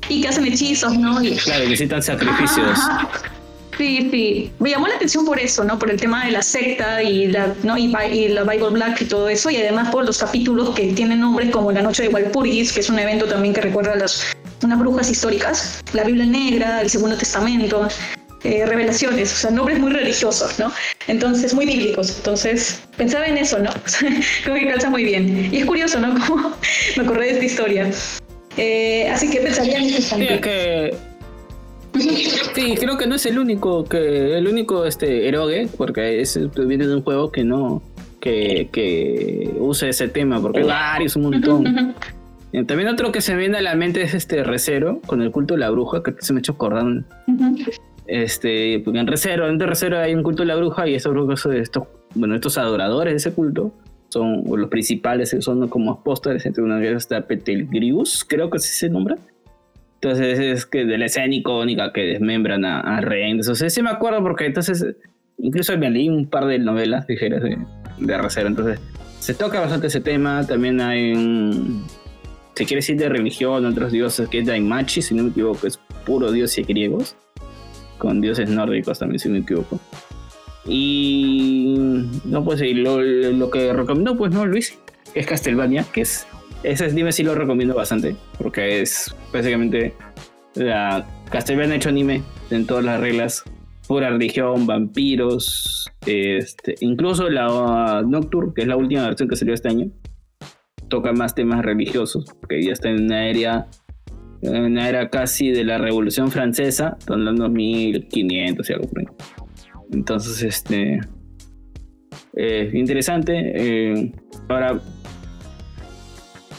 [0.09, 1.22] Y que hacen hechizos, ¿no?
[1.22, 2.78] Y, claro, necesitan sacrificios.
[3.76, 4.53] Sí, sí.
[4.59, 5.78] Me llamó la atención por eso, ¿no?
[5.78, 7.76] Por el tema de la secta y la, ¿no?
[7.76, 11.51] y, la Bible Black y todo eso, y además por los capítulos que tienen nombres
[11.51, 14.24] como La Noche de Walpurgis, que es un evento también que recuerda a las,
[14.62, 17.88] unas brujas históricas, la Biblia Negra, el Segundo Testamento,
[18.45, 20.72] eh, revelaciones, o sea, nombres muy religiosos, ¿no?
[21.07, 22.16] Entonces, muy bíblicos.
[22.16, 23.70] Entonces, pensaba en eso, ¿no?
[24.45, 25.49] Creo que calza muy bien.
[25.53, 26.14] Y es curioso, ¿no?
[26.26, 26.53] Como
[26.97, 27.90] me acordé de esta historia.
[28.57, 30.16] Eh, así que pensaría en eso.
[30.16, 30.95] Sí, que
[32.55, 36.86] Sí, creo que no es el único que el único este eroge, porque es, viene
[36.86, 37.82] de un juego que no
[38.20, 41.95] que, que use ese tema, porque hay varios un montón.
[42.66, 45.55] También otro que se me viene a la mente es este Recero, con el culto
[45.55, 46.84] de la bruja, que se me ha hecho acordar.
[48.13, 51.47] Este, porque en Recero, en Recero hay un culto de la bruja y estos brujos,
[51.47, 51.85] estos,
[52.15, 53.73] bueno, estos adoradores de ese culto
[54.11, 58.69] son los principales, son como apóstoles, entre una de ellas está Petelgrius, creo que así
[58.69, 59.17] se nombra.
[59.95, 63.31] Entonces es que de la escena icónica que desmembran a, a Rey.
[63.31, 64.85] Entonces sí me acuerdo porque entonces
[65.39, 67.57] incluso me leí un par de novelas ligeras de,
[67.97, 68.49] de Recero.
[68.49, 68.79] Entonces
[69.21, 70.47] se toca bastante ese tema.
[70.47, 71.87] También hay un...
[72.57, 75.81] Se quiere decir de religión, otros dioses, que es Daimachi, si no me equivoco, es
[76.05, 77.17] puro dios y griegos.
[78.03, 79.78] Con dioses nórdicos también, si no me equivoco.
[80.66, 81.76] Y
[82.24, 84.76] no pues lo, lo que recomiendo pues no Luis
[85.14, 86.26] es Castlevania que es
[86.64, 89.94] ese anime sí lo recomiendo bastante, porque es básicamente
[90.55, 93.44] la Castlevania hecho anime en todas las reglas,
[93.86, 99.68] pura religión, vampiros, este, incluso la Nocturne, que es la última versión que salió este
[99.68, 99.90] año,
[100.88, 103.66] toca más temas religiosos, porque ya está en una en
[104.43, 109.07] una era casi de la Revolución Francesa, son los 1500 y algo por ahí.
[109.93, 111.01] Entonces, este,
[112.34, 113.53] eh, interesante.
[113.55, 114.12] Eh,
[114.49, 114.80] ahora,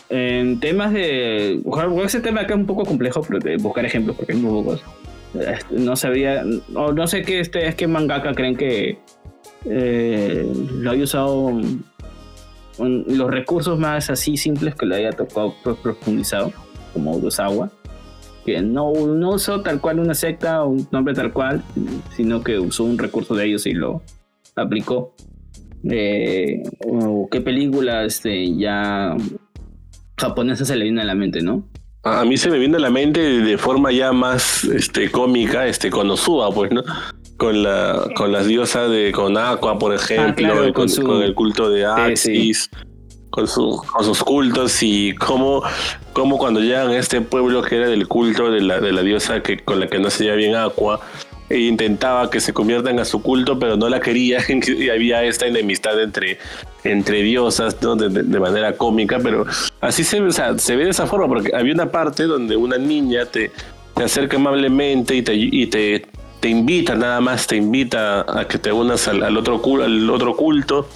[0.10, 1.62] en temas de.
[2.04, 4.84] Ese tema acá es un poco complejo, pero de buscar ejemplos, porque hay muy pocos.
[5.34, 6.44] Este, no sabía.
[6.76, 9.00] O no sé qué este, es que mangaka creen que
[9.66, 10.48] eh,
[10.80, 11.52] lo haya usado.
[12.78, 16.54] los recursos más así simples que lo haya tocado profundizado,
[16.94, 17.72] como Urusawa,
[18.46, 21.64] que no, no usó tal cual una secta o un nombre tal cual,
[22.16, 24.02] sino que usó un recurso de ellos y lo
[24.56, 25.14] aplicó.
[25.90, 29.16] Eh, o qué película este, ya
[30.18, 31.68] japonesa se le viene a la mente, ¿no?
[32.04, 35.90] A mí se me viene a la mente de forma ya más este, cómica, este,
[35.90, 36.84] con Osuba, pues, ¿no?
[37.38, 40.90] Con la, con las diosas de, con Aqua, por ah, ejemplo, con,
[41.24, 42.70] el culto de Axis,
[43.34, 45.64] con, su, con sus cultos y cómo,
[46.14, 49.42] cómo cuando llegan a este pueblo que era del culto de la, de la diosa
[49.42, 51.00] que, con la que no se lleva bien Aqua,
[51.50, 55.48] e intentaba que se conviertan a su culto, pero no la quería y había esta
[55.48, 56.38] enemistad entre,
[56.84, 59.48] entre diosas de, manera cómica, pero
[59.82, 60.22] así se,
[60.58, 63.52] se ve de esa forma, porque había una parte donde una niña te,
[63.96, 66.06] te acerca amablemente y te, y te,
[66.40, 70.88] te invita, nada más te invita a que te unas al, al otro culto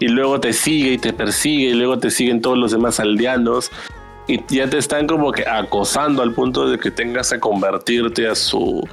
[0.00, 3.70] y luego te sigue y te persigue y luego te siguen todos los demás aldeanos
[4.26, 8.34] y ya te están como que acosando al punto de que tengas que convertirte a
[8.34, 8.86] su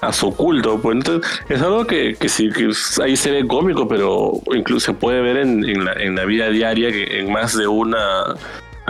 [0.00, 2.70] a su culto pues entonces es algo que, que sí que
[3.02, 6.48] ahí se ve cómico pero incluso se puede ver en, en, la, en la vida
[6.48, 8.34] diaria que en más de una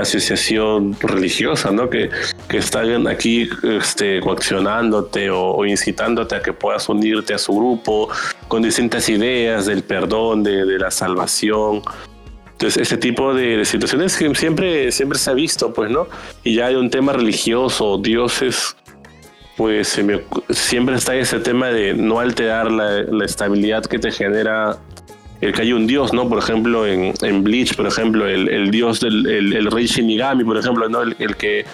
[0.03, 1.89] asociación religiosa, ¿no?
[1.89, 2.11] Que,
[2.49, 8.09] que están aquí este, coaccionándote o, incitándote a que puedas unirte a su grupo
[8.49, 11.83] con distintas ideas del perdón, de, de la salvación.
[12.53, 16.09] Entonces, ese tipo de, situaciones que siempre, siempre se ha visto, pues, ¿no?
[16.45, 18.77] Y ya hay un tema religioso, dioses,
[19.57, 19.99] pues
[20.51, 24.79] siempre está ese tema de no alterar la, la estabilidad que te genera
[25.41, 26.29] el que hay un dios, ¿no?
[26.29, 30.59] Por ejemplo, en, en Bleach, por ejemplo, el, el dios del el, rey Shinigami, por
[30.59, 31.03] ejemplo, ¿no?
[31.03, 31.65] El, que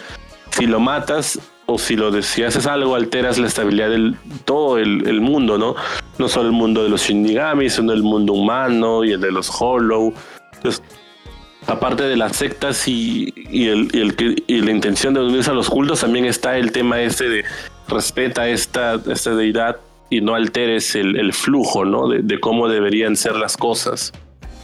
[0.51, 5.07] si lo matas o si lo si haces algo alteras la estabilidad del todo el,
[5.09, 5.75] el, mundo, ¿no?
[6.19, 9.51] No solo el mundo de los Shinigami, sino el mundo humano y el de los
[9.61, 10.15] Hollow.
[10.55, 10.83] Entonces,
[11.67, 15.55] aparte de las sectas y, y, el, y, el, y la intención de unirse a
[15.55, 17.45] los cultos, también está el tema este de
[17.89, 19.77] respeta esta, esta deidad
[20.11, 22.09] y no alteres el, flujo ¿no?
[22.09, 24.13] De, cómo deberían ser las cosas.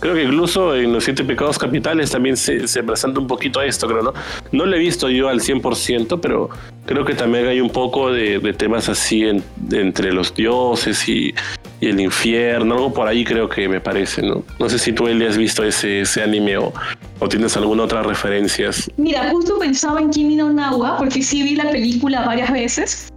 [0.01, 3.67] Creo que incluso en los siete pecados capitales también se, se presenta un poquito a
[3.67, 4.13] esto, creo, ¿no?
[4.51, 6.51] No lo he visto yo al 100%, pero
[6.87, 9.25] creo que también hay un poco de, temas así
[9.71, 11.33] entre los dioses y,
[11.81, 14.45] el infierno, algo por ahí creo que me parece, ¿no?
[14.61, 16.73] No sé si tú, Eli, has visto ese, ese anime o,
[17.19, 18.89] o tienes alguna otra referencias.
[18.97, 23.12] Mira, justo pensaba en Kimi no Nawa, porque sí vi la película varias veces,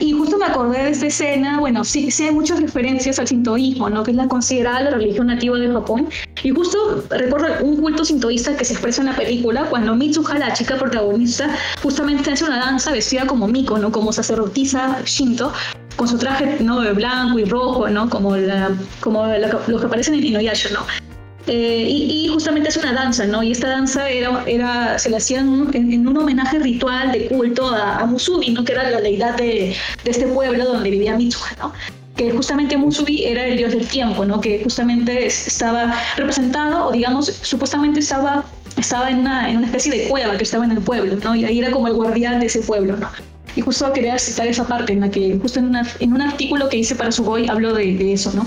[0.00, 3.90] y justo me acordé de esta escena, bueno, sí, sí hay muchas referencias al sintoísmo,
[3.90, 4.04] ¿no?
[4.04, 6.08] que es la considerada la religión nativa de Japón.
[6.44, 10.52] Y justo recuerdo un culto sintoísta que se expresa en la película cuando Mitsuha, la
[10.52, 11.50] chica protagonista,
[11.82, 13.90] justamente hace una danza vestida como Miko, ¿no?
[13.90, 15.52] como sacerdotisa Shinto,
[15.96, 16.80] con su traje ¿no?
[16.80, 18.08] de blanco y rojo, ¿no?
[18.08, 18.70] como, la,
[19.00, 21.07] como los que aparecen en Inuyasha, ¿no?
[21.48, 23.42] Eh, y, justamente es una danza, ¿no?
[23.42, 28.04] Y esta danza era, era se le hacía en, un homenaje ritual de culto a,
[28.04, 28.64] Musubi, ¿no?
[28.64, 29.74] Que era la deidad de,
[30.04, 31.72] de este pueblo donde vivía Mitsuha, ¿no?
[32.18, 34.40] que justamente Musubi era el dios del tiempo, ¿no?
[34.40, 38.44] que justamente estaba representado, o digamos, supuestamente estaba,
[38.76, 41.36] estaba en, una, en una especie de cueva que estaba en el pueblo, ¿no?
[41.36, 42.96] y ahí era como el guardián de ese pueblo.
[42.96, 43.08] ¿no?
[43.54, 46.68] Y justo quería citar esa parte en la que, justo en, una, en un artículo
[46.68, 48.32] que hice para Sugoi, hablo de, de eso.
[48.34, 48.44] ¿no?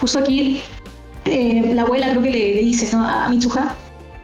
[0.00, 0.60] Justo aquí
[1.28, 3.74] eh, la abuela creo que le, dice a Mitsuha,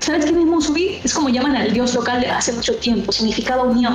[0.01, 1.01] ¿sabes quién es Musubi?
[1.05, 3.95] Es como llaman al dios local de hace mucho tiempo, significaba unión.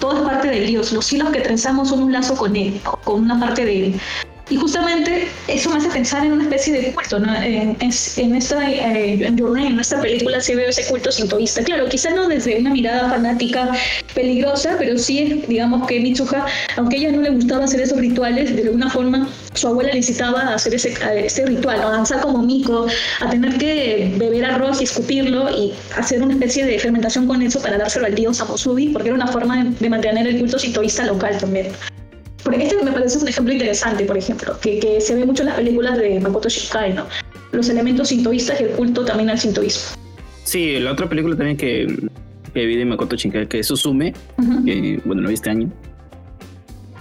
[0.00, 3.22] Todo es parte del dios, los hilos que trenzamos son un lazo con él, con
[3.22, 4.00] una parte de él.
[4.48, 7.34] Y justamente eso me hace pensar en una especie de culto, ¿no?
[7.42, 11.64] En, en esta, eh, en esta película sí veo ese culto sintoísta.
[11.64, 13.72] Claro, quizá no desde una mirada fanática
[14.14, 18.54] peligrosa, pero sí, digamos que Mitsuha, aunque a ella no le gustaba hacer esos rituales,
[18.54, 22.40] de alguna forma su abuela le incitaba a hacer ese, ese ritual, a danzar como
[22.40, 22.86] Miko,
[23.20, 27.60] a tener que beber arroz y escupirlo y hacer una especie de fermentación con eso
[27.60, 31.04] para dárselo al dios Amosubi, porque era una forma de, de mantener el culto sintoísta
[31.04, 31.66] local también.
[32.46, 35.48] Porque este me parece un ejemplo interesante, por ejemplo, que, que se ve mucho en
[35.48, 37.04] las películas de Makoto Shinkai, ¿no?
[37.50, 40.00] Los elementos sintoístas y el culto también al sintoísmo.
[40.44, 42.08] Sí, la otra película también que,
[42.54, 44.14] que vi de Makoto Shinkai, que es Susume,
[44.64, 45.72] que, bueno, lo vi este año.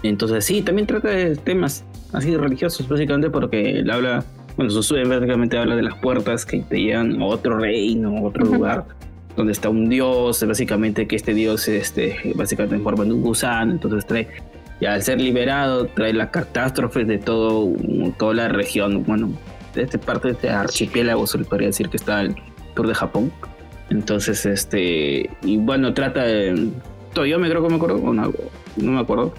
[0.01, 4.25] Entonces, sí, también trata de temas así religiosos, básicamente porque él habla,
[4.57, 8.45] bueno, Susume básicamente habla de las puertas que te llevan a otro reino, a otro
[8.45, 8.85] lugar
[9.35, 13.73] donde está un dios, básicamente que este dios este, básicamente en forma de un gusano,
[13.73, 14.27] entonces trae
[14.79, 17.73] y al ser liberado trae la catástrofe de todo,
[18.17, 19.31] toda la región, bueno,
[19.73, 22.35] de esta parte de este archipiélago se le podría decir que está el
[22.75, 23.31] sur de Japón.
[23.89, 26.69] Entonces, este, y bueno, trata de,
[27.15, 28.33] yo me creo que me acuerdo, no,
[28.77, 29.33] no me acuerdo,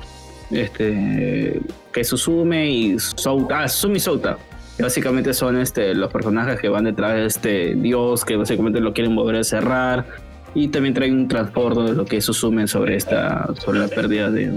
[0.51, 1.61] este,
[1.93, 4.39] que Susume y Souta, ah, Sumi Souta,
[4.77, 8.93] que básicamente son este, los personajes que van detrás de este dios, que básicamente lo
[8.93, 10.07] quieren volver a cerrar,
[10.55, 14.53] y también trae un transporte de lo que Susume sobre esta, sobre la pérdida de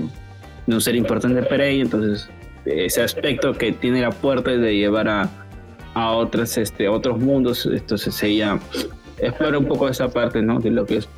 [0.75, 2.29] un ser importante para ella, entonces
[2.65, 5.29] ese aspecto que tiene la puerta de llevar a,
[5.93, 8.59] a otras, este, otros mundos, entonces ella
[9.17, 10.59] explora un poco esa parte, ¿no?
[10.59, 11.09] De lo que es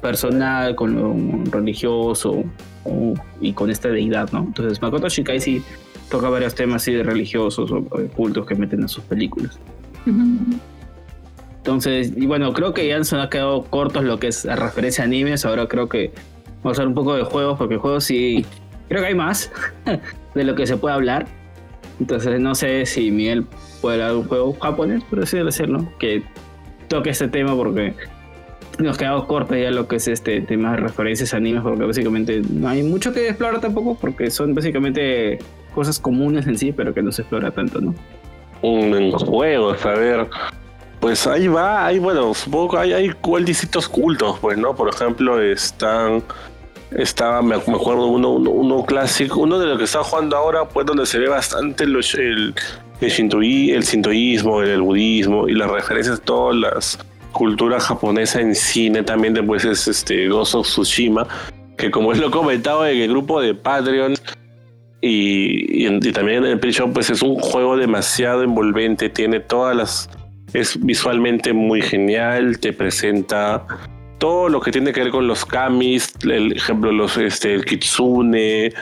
[0.00, 2.44] personal, con lo religioso
[3.40, 4.40] y con esta deidad, ¿no?
[4.40, 5.62] Entonces Makoto Shinkai sí
[6.10, 7.84] toca varios temas así de religiosos o,
[8.16, 9.58] cultos que meten en sus películas.
[11.58, 15.04] Entonces, y bueno, creo que ya se han quedado cortos lo que es la referencia
[15.04, 16.12] a animes, ahora creo que
[16.62, 18.44] vamos a hablar un poco de juegos, porque juegos sí
[18.90, 19.50] creo que hay más
[20.34, 21.26] de lo que se puede hablar.
[22.00, 23.46] Entonces no sé si Miguel
[23.80, 25.90] puede hablar un juego japonés, pero sí debe ser, ¿no?
[25.98, 26.22] Que
[26.88, 27.94] toque este tema porque
[28.78, 32.68] nos quedamos cortos ya lo que es este tema de referencias animes, porque básicamente no
[32.68, 35.38] hay mucho que explorar tampoco, porque son básicamente
[35.74, 37.94] cosas comunes en sí, pero que no se explora tanto, ¿no?
[38.62, 40.26] Un juego, a ver.
[40.98, 44.74] Pues ahí va, ahí bueno, supongo que hay, hay cultos, pues, ¿no?
[44.74, 46.22] Por ejemplo, están
[46.96, 51.06] estaba, me, acuerdo, uno, uno, clásico, uno de los que estaba jugando ahora, pues donde
[51.06, 52.54] se ve bastante el, el,
[53.00, 56.98] el sintoísmo, el, budismo y las referencias todas las
[57.32, 61.26] culturas japonesas en cine, también después es este of Tsushima,
[61.76, 64.14] que como es lo comentado en el grupo de Patreon
[65.00, 70.10] y, y, también en el pre pues es un juego demasiado envolvente, tiene todas las...
[70.52, 73.64] es visualmente muy genial, te presenta
[74.20, 78.72] todo lo que tiene que ver con los kamis, el ejemplo, los, este, el kitsune,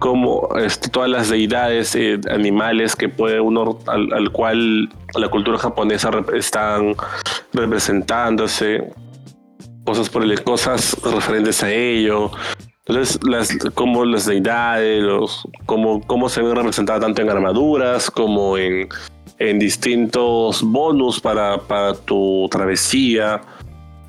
[0.00, 6.10] como este, todas las deidades eh, animales que puede uno, al, cual la cultura japonesa
[6.34, 6.96] están
[7.52, 8.92] representándose,
[9.84, 12.32] cosas por el, cosas referentes a ello.
[12.84, 18.58] Entonces, las, como las deidades, los, como, cómo se ven representadas tanto en armaduras como
[18.58, 18.88] en,
[19.38, 23.42] en distintos bonus para, para tu travesía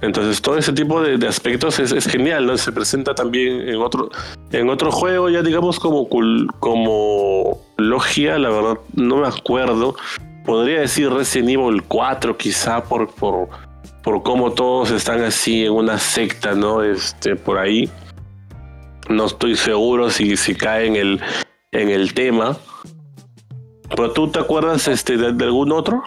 [0.01, 2.57] entonces todo ese tipo de, aspectos es, genial, ¿no?
[2.57, 4.09] Se presenta también en otro,
[4.51, 6.07] en otro juego, ya digamos como,
[6.59, 9.95] como logia, la verdad no me acuerdo.
[10.45, 13.49] Podría decir Resident Evil 4 quizá por, por,
[14.01, 16.81] por cómo todos están así en una secta, ¿no?
[16.81, 17.89] Este, por ahí.
[19.09, 21.21] No estoy seguro si, si cae en el,
[21.71, 22.57] en el tema.
[23.89, 26.03] Pero tú te acuerdas este, de algún otro?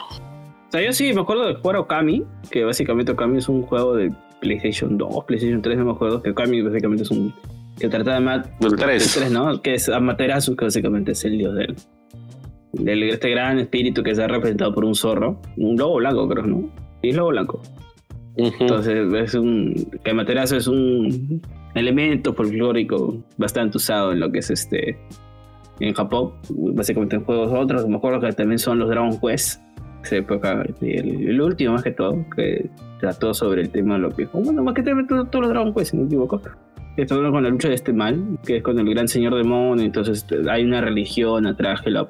[0.72, 4.10] Sea, yo sí me acuerdo de jugar Okami, que básicamente Okami es un juego de
[4.40, 7.34] PlayStation 2, PlayStation 3, no me acuerdo, que Okami básicamente es un...
[7.78, 9.14] que trata de 3.
[9.18, 9.60] 3, ¿no?
[9.60, 11.76] Que es Amaterasu, que básicamente es el dios del...
[12.72, 16.46] Del este gran espíritu que se ha representado por un zorro, un lobo blanco creo,
[16.46, 16.70] ¿no?
[17.02, 17.60] Y es lobo blanco.
[18.36, 19.74] Entonces es un...
[20.02, 21.42] que Amaterasu es un
[21.74, 24.98] elemento folclórico bastante usado en lo que es este...
[25.80, 29.60] en Japón, básicamente en juegos otros, me acuerdo que también son los Dragon Quest
[30.10, 32.68] época, el, el, último más que todo, que
[33.00, 35.90] trató sobre el tema de lo que, bueno, más que todo, todos los Dragon Quest,
[35.90, 36.40] si no me equivoco,
[37.06, 40.26] todo con la lucha de este mal, que es con el gran señor demonio, entonces
[40.48, 42.08] hay una religión atrás que lo,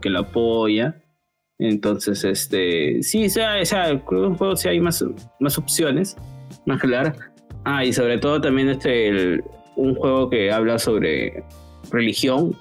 [0.00, 0.96] que lo apoya.
[1.58, 5.04] Entonces, este, sí, o sea, o sea, un juego sí hay más,
[5.38, 6.16] más opciones,
[6.66, 7.16] más claras.
[7.64, 9.40] Ah, y sobre todo también este,
[9.76, 11.44] un juego que habla sobre
[11.92, 12.56] religión,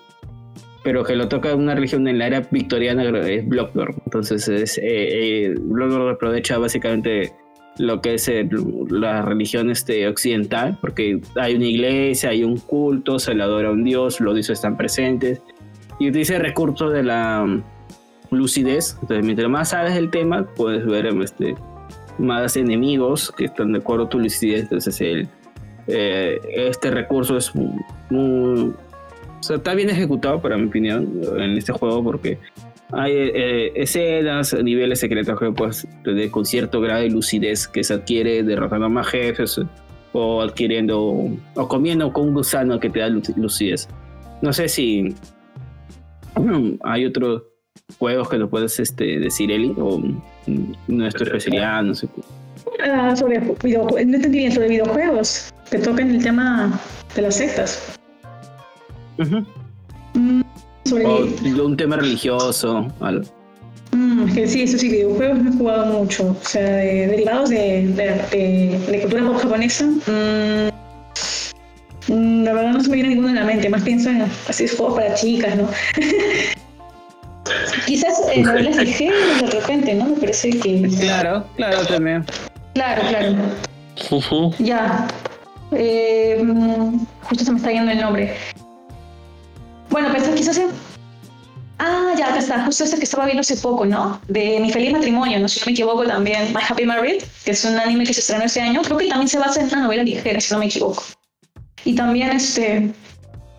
[0.84, 3.96] pero que lo toca una religión en la era victoriana es Bloodborne.
[4.06, 5.56] Entonces es, eh, eh,
[6.12, 7.34] aprovecha básicamente
[7.78, 8.30] lo que es
[8.90, 13.72] la religión este, occidental, porque hay una iglesia, hay un culto, se le adora a
[13.72, 15.42] un dios, los dioses están presentes,
[16.00, 17.62] y utiliza el recurso de la um,
[18.32, 18.98] lucidez.
[19.02, 21.56] Entonces, mientras más sabes del tema, puedes ver este,
[22.18, 24.64] más enemigos que están de acuerdo a tu lucidez.
[24.64, 25.28] Entonces, el,
[25.88, 28.74] eh, este recurso es muy,
[29.42, 32.38] o sea, está bien ejecutado, para mi opinión, en este juego porque
[32.92, 37.96] hay eh, escenas, niveles secretos que puedes tener con cierto grado de lucidez que se
[37.96, 39.60] adquiere derrotando a más jefes
[40.14, 41.02] o adquiriendo
[41.56, 43.88] o comiendo con un gusano que te da lucidez.
[44.44, 45.16] No sé si
[46.84, 47.42] hay otros
[47.98, 50.04] juegos que lo puedes este, decir, Eli, o
[50.88, 52.08] nuestra especialidad, no sé.
[52.84, 56.80] Ah, sobre videojuegos, no entendí bien sobre videojuegos que tocan el tema
[57.16, 58.00] de las sectas.
[60.14, 60.42] Mm,
[60.94, 62.88] o un tema religioso.
[63.00, 63.26] Algo.
[63.92, 66.30] Mm, que sí, eso sí, videojuegos no he jugado mucho.
[66.30, 69.86] O sea, derivados de, de, cultura pop japonesa.
[72.08, 73.70] Mm, la verdad no se me viene ninguno en la mente.
[73.70, 75.70] Más pienso en así juegos para chicas, ¿no?
[77.86, 80.06] Quizás en novelas ligeras de repente, ¿no?
[80.06, 80.90] Me parece que.
[81.00, 82.26] Claro, claro, también.
[82.74, 83.36] Claro, claro.
[84.60, 85.08] Ya.
[85.74, 86.42] Eh,
[87.24, 88.36] justo se me está yendo el nombre.
[89.92, 90.68] Bueno, pues quizás sea...
[91.80, 94.22] Ah, ya, acá está, justo este que estaba viendo hace poco, ¿no?
[94.28, 95.48] De Mi Feliz Matrimonio, ¿no?
[95.48, 98.44] Si no me equivoco también, My Happy Married, que es un anime que se estrenó
[98.46, 98.82] este año.
[98.84, 101.04] Creo que también se basa en una novela ligera, si no me equivoco.
[101.84, 102.92] Y también este,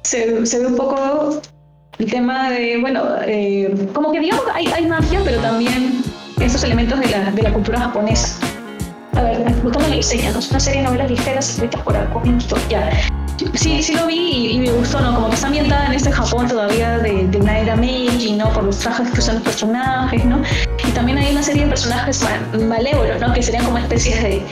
[0.05, 1.41] se, se ve un poco
[1.99, 6.03] el tema de, bueno, eh, como que digamos, hay, hay magia, pero también
[6.41, 8.39] esos elementos de la, de la cultura japonesa.
[9.15, 9.45] A ver,
[9.95, 10.39] diseña, ¿no?
[10.39, 12.89] Es una serie de novelas ligeras escritas por Alcomisto, ya.
[13.55, 15.15] Sí, sí lo vi y, me gustó, ¿no?
[15.15, 18.53] Como que está ambientada en este Japón todavía de, de una era Meiji, ¿no?
[18.53, 20.43] Por los trajes que usan los personajes, ¿no?
[20.87, 22.25] Y también hay una serie de personajes
[22.69, 23.33] malévolos, ¿no?
[23.33, 24.43] Que serían como especies de,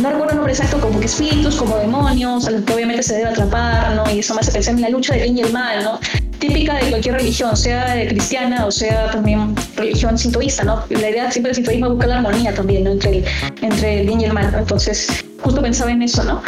[0.00, 3.94] no recuerdo el nombre exacto, como que espíritus, como demonios, que obviamente se debe atrapar,
[3.94, 4.10] ¿no?
[4.10, 6.00] Y eso me hace pensar en la lucha del bien y el mal, ¿no?
[6.38, 10.82] Típica de cualquier religión, sea cristiana o sea también religión sintoísta, ¿no?
[10.90, 12.92] La idea siempre del sintoísmo es buscar la armonía también, ¿no?
[12.92, 13.24] Entre el,
[13.62, 14.58] entre el bien y el mal, ¿no?
[14.58, 16.42] Entonces, justo pensaba en eso, ¿no?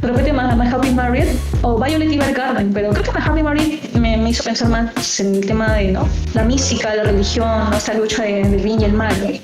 [0.00, 1.26] De repente My, Happy Married
[1.62, 5.46] o Violet Evergarden, pero creo que My Happy Married me, hizo pensar más en el
[5.46, 6.08] tema de ¿no?
[6.34, 9.40] la mística, la religión, esta lucha del bien y el mal.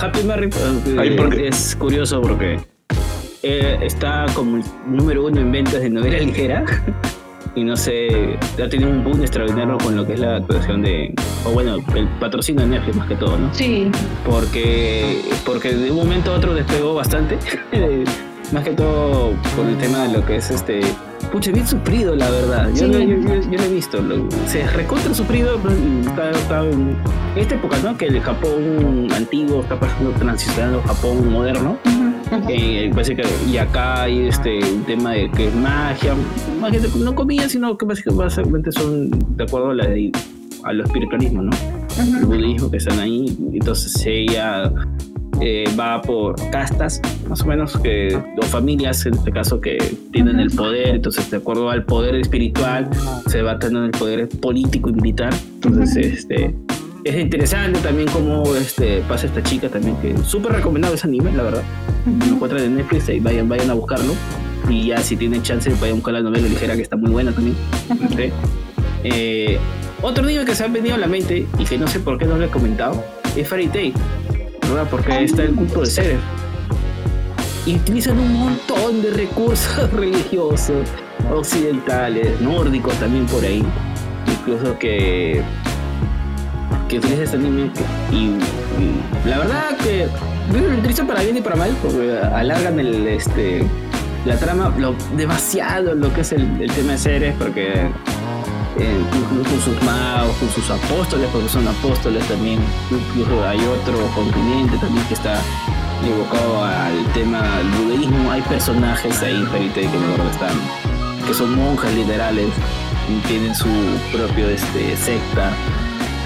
[0.00, 0.54] Happy Married
[0.86, 2.60] eh, es curioso porque
[3.42, 6.64] eh, está como el número uno en ventas de novela ligera.
[7.54, 11.14] Y no sé, ha tenido un boom extraordinario con lo que es la actuación de,
[11.44, 13.52] o bueno, el patrocinio de Netflix más que todo, ¿no?
[13.52, 13.90] Sí.
[14.24, 17.38] Porque, porque de un momento a otro despegó bastante,
[18.52, 20.80] más que todo con el tema de lo que es este...
[21.30, 22.70] Pucha, bien sufrido, la verdad.
[22.74, 23.98] Yo, lo, he visto.
[24.46, 25.56] se recontra sufrido.
[26.04, 26.96] Está, en
[27.36, 27.96] esta época, ¿no?
[27.96, 31.78] Que el Japón antiguo está pasando, transicionando Japón moderno.
[32.48, 32.90] Eh,
[33.50, 36.14] y acá hay este tema de que es magia,
[36.60, 39.88] magia no comida, sino que básicamente son de acuerdo a, la,
[40.64, 41.50] a lo espiritualismo, ¿no?
[41.98, 43.36] El budismo que están ahí.
[43.52, 44.72] Entonces ella
[45.40, 49.76] eh, va por castas, más o menos, que, o familias en este caso que
[50.12, 52.88] tienen el poder, entonces de acuerdo al poder espiritual
[53.26, 55.34] se va teniendo el poder político y militar.
[55.62, 56.54] Entonces, este
[57.04, 61.42] es interesante también cómo este, pasa esta chica también, que súper recomendado ese anime, la
[61.42, 61.62] verdad.
[62.06, 64.14] Lo encuentran en Netflix y vayan, vayan a buscarlo.
[64.68, 67.32] Y ya si tienen chance, vayan a buscar la novela ligera que está muy buena
[67.32, 67.56] también.
[69.04, 69.58] Eh,
[70.00, 72.24] otro anime que se ha venido a la mente y que no sé por qué
[72.24, 73.04] no lo he comentado
[73.36, 73.94] es Fairy Tail,
[74.62, 74.86] ¿verdad?
[74.88, 76.18] Porque está el culto de seres.
[77.66, 80.88] Y utilizan un montón de recursos religiosos,
[81.32, 83.64] occidentales, nórdicos también por ahí.
[84.26, 85.42] Incluso que
[86.92, 87.70] que utiliza este anime
[88.12, 88.36] y,
[89.26, 90.08] la verdad que
[90.52, 93.66] lo utilizo para bien y para mal porque alargan el este
[94.26, 97.88] la trama lo, demasiado lo que es el, tema de seres porque
[98.78, 102.58] eh, con sus magos, con sus apóstoles, porque son apóstoles también,
[102.90, 105.38] incluso hay otro continente también que está
[106.06, 110.56] evocado al tema del hay personajes ahí que me están,
[111.26, 112.48] que son monjas literales,
[113.08, 113.68] y tienen su
[114.10, 115.52] propio este, secta,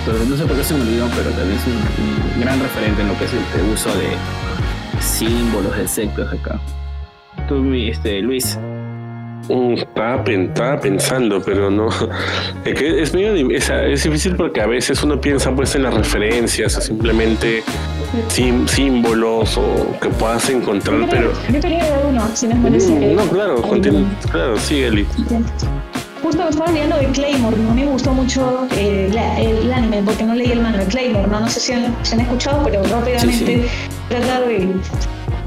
[0.07, 3.09] pero no sé por qué se me olvidó, pero también es un, gran referente en
[3.09, 6.61] lo que es el, uso de símbolos de sectas acá.
[7.49, 8.57] Tú, este, Luis.
[9.49, 11.89] Mm, estaba, pensando, pero no.
[12.65, 16.77] Es, que es, medio, es, difícil porque a veces uno piensa pues en las referencias
[16.77, 17.63] o simplemente
[18.67, 21.33] símbolos o que puedas encontrar, pero.
[21.53, 25.07] Yo quería dar uno, si no es mm, No, claro, continúa, claro, sigue,
[26.27, 27.73] justo me estaba leyendo de Claymore, ¿no?
[27.73, 29.09] me gustó mucho eh,
[29.39, 31.39] el, anime porque no leí el manga de Claymore, ¿no?
[31.39, 33.69] No sé si han, han escuchado, pero rápidamente
[34.09, 34.75] trata de...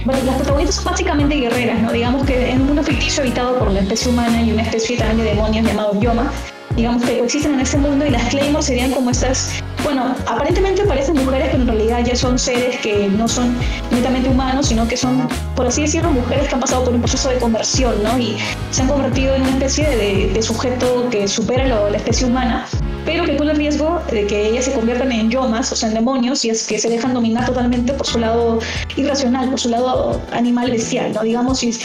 [0.05, 1.91] Bueno, las protagonistas son básicamente guerreras, ¿no?
[1.91, 5.17] Digamos que en un mundo ficticio habitado por la especie humana y una especie también
[5.17, 6.31] de demonios llamados Yoma,
[6.79, 9.51] digamos que coexisten en ese mundo y las Claymore serían como estas,
[9.83, 13.53] bueno, aparentemente parecen mujeres, pero en realidad ya son seres que no son
[13.91, 15.27] netamente humanos, sino que son,
[15.57, 18.17] por así decirlo, mujeres que han pasado por un proceso de conversión, ¿no?
[18.17, 18.37] Y
[18.71, 22.65] se han convertido en una especie de, sujeto que supera la especie humana,
[23.05, 25.95] pero que corre el riesgo de que ellas se conviertan en yomas, o sea, en
[25.95, 28.59] demonios, y es que se dejan dominar totalmente por su lado
[28.95, 31.23] irracional, por su lado animal bestial, ¿no?
[31.23, 31.77] Digamos, si,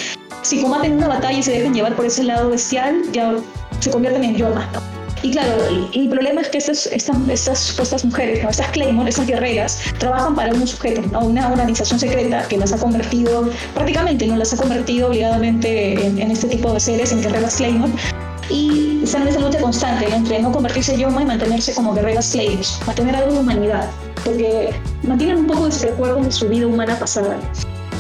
[0.43, 3.35] si combaten una batalla y se dejan llevar por ese lado bestial, ya
[3.81, 4.84] se convierten en yomas, ¿no?
[5.25, 5.57] Y claro,
[5.95, 8.51] el, problema es que estas, estas, estas supuestas mujeres, ¿no?
[8.51, 11.21] estas Claymore, estas guerreras, trabajan para unos sujetos, ¿no?
[11.21, 16.47] una organización secreta que las ha convertido, prácticamente no las ha convertido obligadamente en, este
[16.49, 17.91] tipo de seres, en guerreras Claymore,
[18.51, 22.31] y están en esa lucha constante entre no convertirse en Yoma y mantenerse como guerreras
[22.31, 23.89] Claymore, mantener algo de humanidad,
[24.27, 27.39] porque mantienen un poco de recuerdo de su vida humana pasada.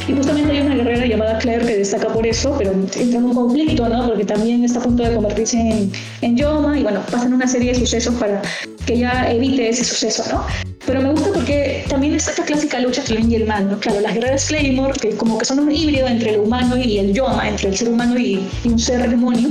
[0.06, 3.34] Y justamente hay una guerrera llamada Claire que destaca por eso, pero entra en un
[3.34, 4.06] conflicto, ¿no?
[4.06, 7.72] Porque también está a punto de convertirse en, en Yoma y bueno, pasan una serie
[7.72, 8.42] de sucesos para
[8.84, 10.44] que ella evite ese suceso, ¿no?
[10.86, 13.78] Pero me gusta porque también está esta clásica lucha entre bien y el mal, ¿no?
[13.78, 17.14] Claro, las guerreras Claymore, que como que son un híbrido entre el humano y el
[17.14, 19.50] Yoma, entre el ser humano y, un ser demonio,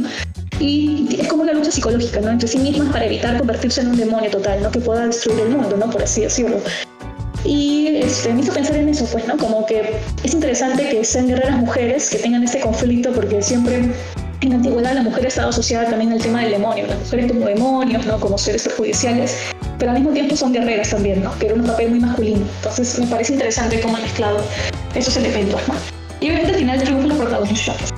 [0.60, 2.30] y es como una lucha psicológica, ¿no?
[2.30, 4.70] Entre sí mismas para evitar convertirse en un demonio total, ¿no?
[4.70, 5.90] Que pueda destruir el mundo, ¿no?
[5.90, 6.58] Por así decirlo.
[7.46, 9.38] Y este, me hizo pensar en eso, pues, ¿no?
[9.38, 13.82] Como que es interesante que sean guerreras mujeres que tengan este conflicto, porque siempre
[14.42, 17.46] en la antigüedad la mujer estaba asociada también al tema del demonio, las mujeres como
[17.46, 18.20] demonios, ¿no?
[18.20, 19.38] Como seres perjudiciales,
[19.80, 21.38] pero al mismo tiempo son guerreras también, ¿no?
[21.40, 22.46] Que era un papel muy masculino.
[22.58, 24.40] Entonces me parece interesante cómo han mezclado
[24.96, 25.74] esos elementos, ¿no?
[26.20, 27.94] Y obviamente al final triunfan los protagonistas.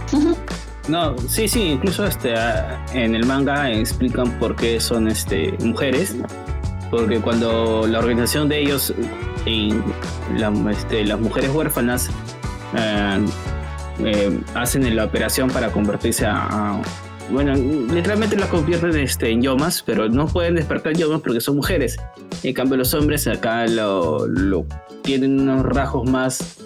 [0.88, 2.34] No, sí, sí, incluso este,
[2.94, 6.16] en el manga explican por qué son este, mujeres,
[6.92, 8.94] porque cuando la organización de ellos
[9.46, 9.74] y
[10.70, 12.10] este, las mujeres huérfanas
[12.76, 13.26] eh,
[14.00, 16.82] eh, hacen la operación para convertirse a,
[17.32, 21.98] bueno, literalmente las convierten este, en yomas, pero no pueden despertar yomas porque son mujeres.
[22.44, 24.28] En cambio, los hombres acá lo,
[25.02, 26.58] tienen unos rasgos más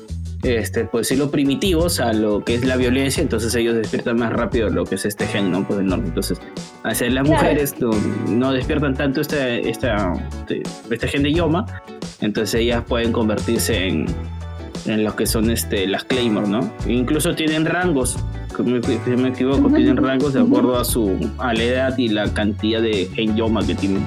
[0.43, 4.69] este, por decirlo, primitivos a lo que es la violencia, entonces ellos despiertan más rápido
[4.69, 5.67] lo que es este gen, ¿no?
[5.67, 6.07] Pues del norte.
[6.07, 6.39] Entonces,
[6.83, 11.65] hacer las mujeres no, despiertan tanto este, esta, este, este gen de Yoma,
[12.21, 14.05] entonces ellas pueden convertirse en,
[14.85, 16.71] en lo que son este, las Claymore, ¿no?
[16.87, 18.17] incluso tienen rangos,
[18.55, 22.81] si me equivoco, tienen rangos de acuerdo a su a la edad y la cantidad
[22.81, 24.05] de gen Yoma que tienen.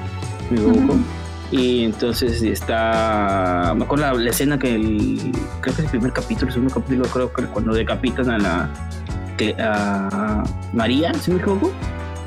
[1.51, 3.75] Y entonces está.
[3.77, 5.19] Me acuerdo la, escena que el.
[5.61, 8.71] Creo que es el primer capítulo, el segundo capítulo, creo que cuando decapitan a la.
[9.59, 10.43] a
[10.73, 11.71] María, si me equivoco.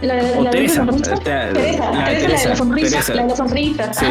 [0.02, 0.86] La, o la Teresa.
[0.86, 3.14] Teresa, Teresa, la de la sonrisa.
[3.16, 3.94] La de la sonrisa.
[3.94, 4.06] Sí.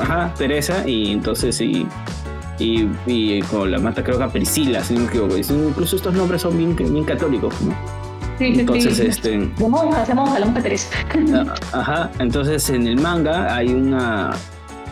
[0.00, 1.86] Ajá, Teresa, y entonces sí.
[2.58, 5.36] Y, y, con la mata creo que a Priscila, si no me equivoco.
[5.36, 7.72] Incluso estos nombres son bien, bien católicos, ¿no?
[8.40, 9.30] entonces, este.
[9.30, 10.90] De monja, de monja, la monja Teresa.
[11.34, 14.30] Ah, ajá, entonces en el manga hay una.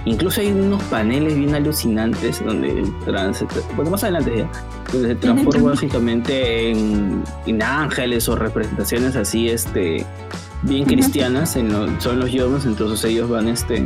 [0.04, 3.44] Incluso hay unos paneles bien alucinantes donde trans,
[3.74, 4.50] bueno, más adelante ya,
[4.92, 10.06] donde se transforma básicamente en, en, ángeles o representaciones así, este,
[10.62, 13.84] bien cristianas, en son los yomas, entonces ellos van, este,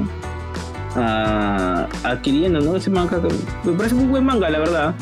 [0.95, 2.77] adquiriendo, ¿no?
[2.77, 3.21] Ese manga,
[3.65, 4.95] me parece muy buen manga, la verdad.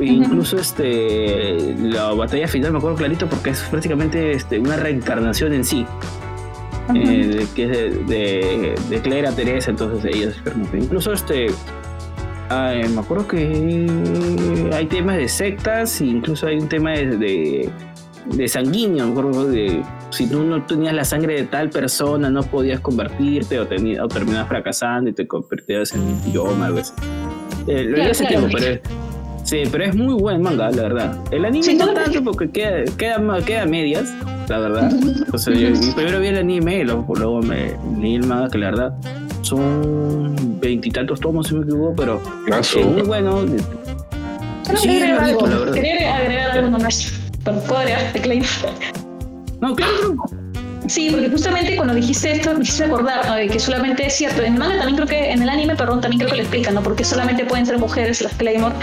[0.00, 5.64] Incluso este la batalla final me acuerdo clarito porque es prácticamente este, una reencarnación en
[5.64, 5.86] sí.
[6.94, 10.40] Eh, que es de, de, Claire a Teresa, entonces ellos
[10.72, 11.48] Incluso este
[12.48, 17.70] me acuerdo que hay temas de sectas, incluso hay un tema de,
[18.26, 19.82] de, sanguíneo, me acuerdo de
[20.16, 24.48] si tú no tenías la sangre de tal persona, no podías convertirte o, o terminabas
[24.48, 26.92] fracasando y te convertías en yo algo así.
[27.66, 28.80] Eh, lo claro, hace tiempo, pero
[29.44, 31.18] Sí, pero es muy buen manga, la verdad.
[31.30, 34.12] El anime no tanto porque queda, queda, queda medias,
[34.48, 34.90] la verdad.
[35.32, 38.58] O sea, yo primero vi el anime y luego, luego me leí el manga, que
[38.58, 38.94] la verdad
[39.42, 43.44] son veintitantos tomos, si me equivoco, pero ah, es muy bueno.
[44.74, 47.12] Sí, quería agregar algo, quería agregar algo nomás.
[47.44, 48.12] ¿Puedo agregar?
[49.66, 50.16] No, claro.
[50.86, 54.42] Sí, porque justamente cuando dijiste esto me hiciste acordar de que solamente es cierto.
[54.42, 56.82] En manga también creo que, en el anime, perdón, también creo que lo explican, ¿no?
[56.82, 58.74] Porque solamente pueden ser mujeres las Claymore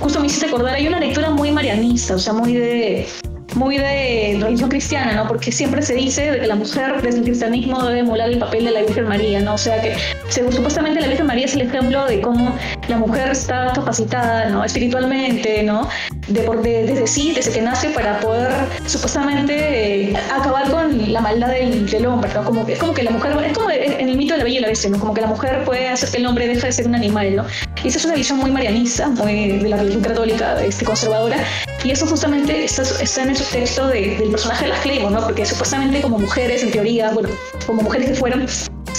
[0.00, 3.06] justo me hiciste acordar, hay una lectura muy marianista, o sea, muy de
[3.54, 5.26] muy de religión cristiana, ¿no?
[5.26, 8.70] Porque siempre se dice que la mujer desde el cristianismo debe emular el papel de
[8.70, 9.54] la Virgen María, ¿no?
[9.54, 9.96] O sea que
[10.28, 12.54] supuestamente la Virgen María es el ejemplo de cómo
[12.88, 14.64] la mujer está capacitada, ¿no?
[14.64, 15.88] Espiritualmente, ¿no?
[16.30, 18.50] De, desde sí, desde que nace para poder
[18.86, 22.44] supuestamente eh, acabar con la maldad del, hombre, ¿no?
[22.44, 24.60] Como es como que la mujer, es como en el mito de la Bella y
[24.60, 25.00] la Bestia, ¿no?
[25.00, 27.44] Como que la mujer puede hacer que el hombre deje de ser un animal, ¿no?
[27.82, 31.36] Y esa es una visión muy marianista, muy de la religión católica, este, conservadora,
[31.82, 35.20] y eso justamente está, está en el texto del personaje de las Claymore, ¿no?
[35.22, 37.28] Porque supuestamente como mujeres, en teoría, bueno,
[37.66, 38.46] como mujeres que fueron,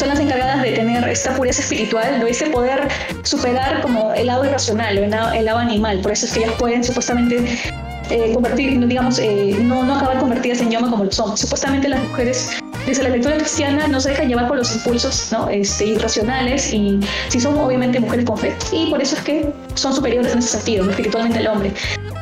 [0.01, 2.25] son las encargadas de tener esta pureza espiritual, ¿no?
[2.25, 2.87] ese poder
[3.21, 5.99] superar como el lado irracional, el lado, el lado animal.
[5.99, 7.45] Por eso es que ellas pueden supuestamente
[8.09, 11.37] eh, convertir, digamos, eh, no, no acabar convertidas en yoma como lo son.
[11.37, 12.49] Supuestamente las mujeres
[12.87, 15.47] desde la lectura cristiana no se dejan llevar por los impulsos ¿no?
[15.49, 16.99] este, irracionales y
[17.29, 18.55] si son obviamente mujeres con fe.
[18.71, 21.73] Y por eso es que son superiores en ese sentido, espiritualmente al hombre.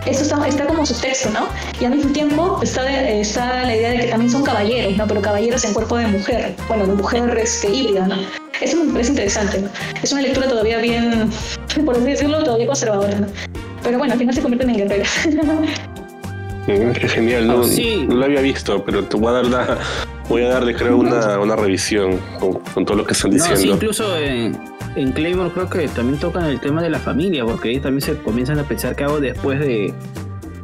[0.05, 1.47] Eso está, está como texto, ¿no?
[1.79, 5.05] Y al mismo tiempo está, está la idea de que también son caballeros, ¿no?
[5.07, 8.15] Pero caballeros en cuerpo de mujer, bueno, de mujer este, híbrida, ¿no?
[8.61, 9.69] Eso me parece interesante, ¿no?
[10.01, 11.29] Es una lectura todavía bien,
[11.85, 13.27] por así decirlo, todavía conservadora, ¿no?
[13.83, 15.11] Pero bueno, al final se convierten en guerreras.
[16.65, 18.05] Qué genial, no, sí.
[18.07, 19.77] no lo había visto, pero te voy a dar la,
[20.27, 23.55] voy a darle creo una, una revisión con, todo lo que están diciendo.
[23.55, 24.55] No, sí, incluso en,
[24.95, 28.17] en Claymore creo que también tocan el tema de la familia, porque ahí también se
[28.17, 29.93] comienzan a pensar qué hago después de,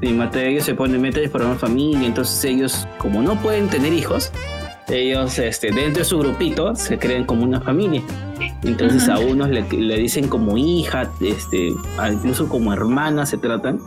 [0.01, 3.93] de matar ellos, se ponen metas de formar familia, entonces ellos, como no pueden tener
[3.93, 4.31] hijos,
[4.89, 8.01] ellos este, dentro de su grupito se creen como una familia.
[8.63, 11.71] Entonces a unos le, le, dicen como hija, este,
[12.13, 13.79] incluso como hermana se tratan.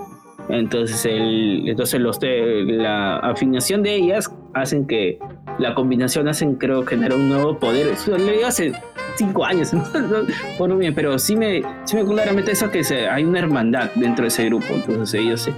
[0.48, 5.18] Entonces, el, entonces los de, la afinación de ellas hacen que
[5.58, 7.88] la combinación hacen, creo, generar un nuevo poder.
[7.88, 8.72] Eso le hace
[9.18, 9.72] cinco años,
[10.58, 14.22] bueno, bien, pero sí me, sí me claramente eso que se, hay una hermandad dentro
[14.22, 14.66] de ese grupo.
[14.70, 15.52] Entonces ellos se,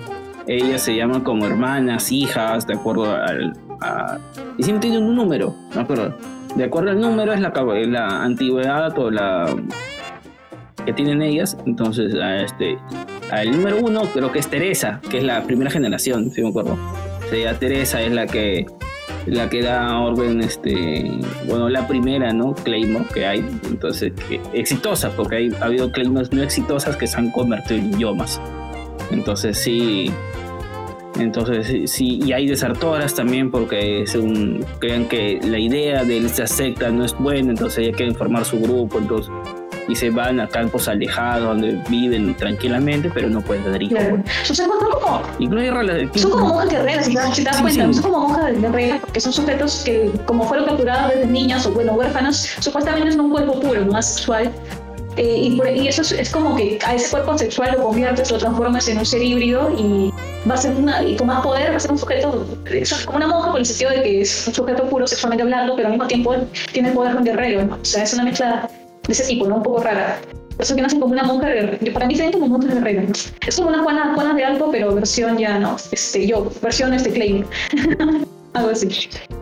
[0.46, 3.52] ellas se llaman como hermanas, hijas, de acuerdo al...
[3.82, 4.18] A,
[4.58, 6.14] y siempre tienen un número, ¿de acuerdo?
[6.56, 7.52] De acuerdo al número es la,
[7.86, 9.54] la antigüedad o la
[10.84, 11.56] que tienen ellas.
[11.66, 12.78] Entonces, a este,
[13.30, 16.76] al número uno creo que es Teresa, que es la primera generación, si me acuerdo.
[17.26, 18.66] O sea, Teresa es la que
[19.26, 21.10] la que da orden, este,
[21.46, 22.54] bueno, la primera, ¿no?
[22.54, 24.12] Claymore que hay, entonces,
[24.52, 28.40] exitosa, porque hay, ha habido Claymores no exitosas que se han convertido en idiomas.
[29.10, 30.10] Entonces, sí,
[31.18, 36.90] entonces, sí, y hay desertoras también porque según creen que la idea de esta secta
[36.90, 39.32] no es buena, entonces ella quiere formar su grupo, entonces
[39.90, 43.98] y se van a campos alejados donde viven tranquilamente, pero no pueden tener hijos.
[43.98, 44.22] Claro.
[44.48, 45.22] O sea, son como,
[46.14, 47.94] son como monjas guerreras, si te das, Sí, cuenta, sí.
[47.94, 51.92] son como monjas guerreras, porque son sujetos que, como fueron capturados desde niños o, bueno,
[51.94, 54.50] huérfanos, supuestamente son un cuerpo puro, no asexual.
[55.16, 58.30] Eh, y, por- y eso es, es como que a ese cuerpo sexual lo conviertes,
[58.30, 60.12] lo transformas en un ser híbrido y
[60.48, 63.16] va a ser una, y con más poder va a ser un sujeto, es como
[63.16, 65.92] una monja por el sentido de que es un sujeto puro sexualmente hablando, pero al
[65.94, 66.34] mismo tiempo
[66.72, 67.74] tiene el poder de un guerrero, ¿no?
[67.82, 68.68] O sea, es una mezcla
[69.10, 69.56] de ese tipo, ¿no?
[69.56, 70.20] Un poco rara.
[70.56, 71.78] Por eso que nacen como una monja guerrera.
[71.92, 73.06] Para mí se ven como monjas guerreras.
[73.08, 73.12] ¿no?
[73.48, 75.76] Es como una Juana, Juana de Alto, pero versión ya, ¿no?
[75.90, 77.46] Este, yo, versión este Claymore.
[78.52, 78.88] Algo así.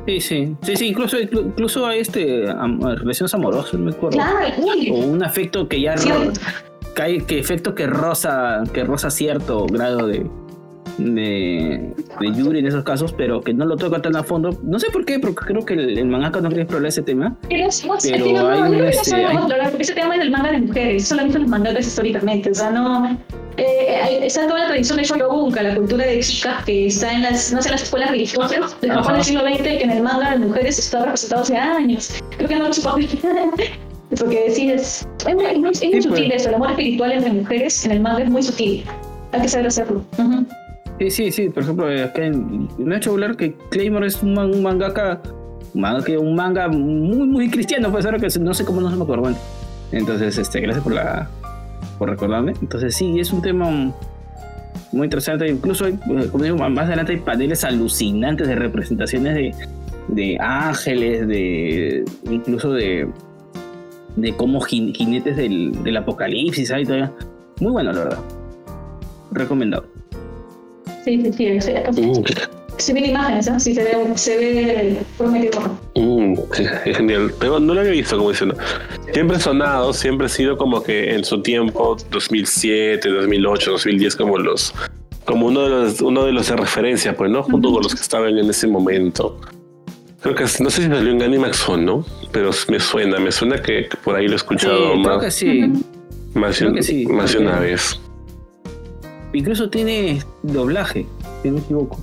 [0.07, 4.17] Sí, sí, sí, sí, incluso, incluso hay este, am- relaciones amorosas, me acuerdo.
[4.19, 4.91] Claro, O uy.
[4.91, 6.09] un afecto que ya Sí.
[6.11, 6.33] ro-
[6.95, 10.27] cae, que efecto que roza, que roza cierto grado de,
[10.99, 14.59] de, de Yuri en esos casos, pero que no lo toca tan a fondo.
[14.63, 17.37] No sé por qué, porque creo que el, el mangaka no quería explorar ese tema.
[17.49, 20.21] Pero, es- es- Pero es hay no, un, este, hay- explorar, porque ese tema es
[20.21, 23.19] del manga de mujeres, visto los mangakas históricamente, o sea, no...
[23.57, 27.23] Eh, hay- está toda la tradición de Shoyobunka, la cultura de chicas que está en
[27.23, 30.31] las, no sé, las escuelas religiosas de Japón del siglo XX, que en el manga
[30.31, 32.21] de mujeres está representado hace años.
[32.37, 32.95] Creo que no lo supo.
[34.19, 36.41] Porque sí, es, es muy, es muy- es muy Sí, sutil pues.
[36.41, 38.85] eso, el amor espiritual entre mujeres en el manga es muy sutil.
[39.33, 40.03] Hay que saber hacerlo.
[40.17, 40.47] Ujú.
[40.99, 44.21] Sí, sí, sí, por ejemplo, eh, acá en, me ha hecho hablar que Claymore es
[44.23, 45.21] un, man- un mangaka,
[45.75, 48.97] un manga, un manga muy, muy cristiano, pues ahora que no sé cómo no se
[48.97, 49.23] me acuerdo.
[49.23, 49.37] Bueno,
[49.93, 51.29] entonces, este, gracias por la
[51.99, 52.53] por recordarme.
[52.61, 53.71] Entonces, sí, es un tema
[54.93, 55.49] muy interesante.
[55.49, 59.55] Incluso, hay, eh, como digo, más adelante hay paneles alucinantes de representaciones de,
[60.09, 63.09] de ángeles, de incluso de,
[64.17, 66.71] de cómo jin- jinetes del, del apocalipsis.
[66.73, 67.13] Hay todavía.
[67.61, 68.19] Muy bueno, la verdad.
[69.33, 69.87] Recomendado.
[71.09, 71.61] Sí, sí, sí.
[71.95, 72.25] sí, Mm,
[72.77, 73.53] Se ven imágenes, ¿eh?
[73.59, 75.71] Sí, se ve, se ve prometedor.
[75.97, 76.35] mm,
[76.85, 77.33] qué genial.
[77.41, 78.57] Pero no lo había visto como diciendo.
[79.13, 84.75] Siempre sonado, siempre ha sido como que en su tiempo, 2007, 2008, 2010, como los
[85.25, 87.43] como uno de los uno de los de referencia, pues, ¿no?
[87.43, 89.39] Junto con los que estaban en ese momento.
[90.23, 93.31] Creo que es- no sé si salió en Animax o no, pero me suena, me
[93.33, 95.73] suena que, que por ahí lo he escuchado Sí, creo más, que sí.
[96.35, 98.01] Más, de creo un- que sí, más de una vez.
[99.39, 101.07] Incluso tiene doblaje,
[101.43, 101.97] si no me equivoco.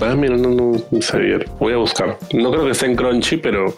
[0.00, 1.36] Ah, mira, no, no, no sabía.
[1.58, 2.16] Voy a buscar.
[2.32, 3.74] No creo que esté en Crunchy, pero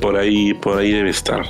[0.00, 1.42] por ahí, por ahí debe estar.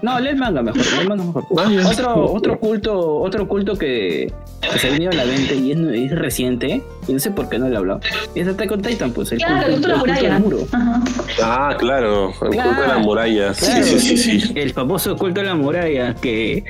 [0.00, 1.44] No, lee el manga mejor, lee el manga mejor.
[1.58, 1.68] Ah.
[1.90, 5.78] Otro, otro culto, otro culto que, que se ha venido a la mente y es,
[5.78, 8.00] es reciente, y no sé por qué no le he hablado.
[8.34, 10.32] Es Attack on Titan, pues el Claro, culto, el culto de la muralla.
[10.34, 10.58] del muro.
[10.72, 11.02] Ajá.
[11.42, 13.52] Ah, claro, el Claro, culto de la muralla.
[13.52, 13.84] claro.
[13.84, 14.52] Sí, sí, sí, sí.
[14.56, 16.64] El famoso culto de la muralla, que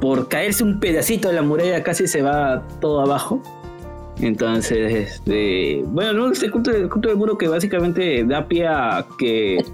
[0.00, 3.42] por caerse un pedacito de la muralla casi se va todo abajo.
[4.20, 9.06] Entonces, este, bueno, no, este culto, el culto del muro que básicamente da pie a
[9.18, 9.64] que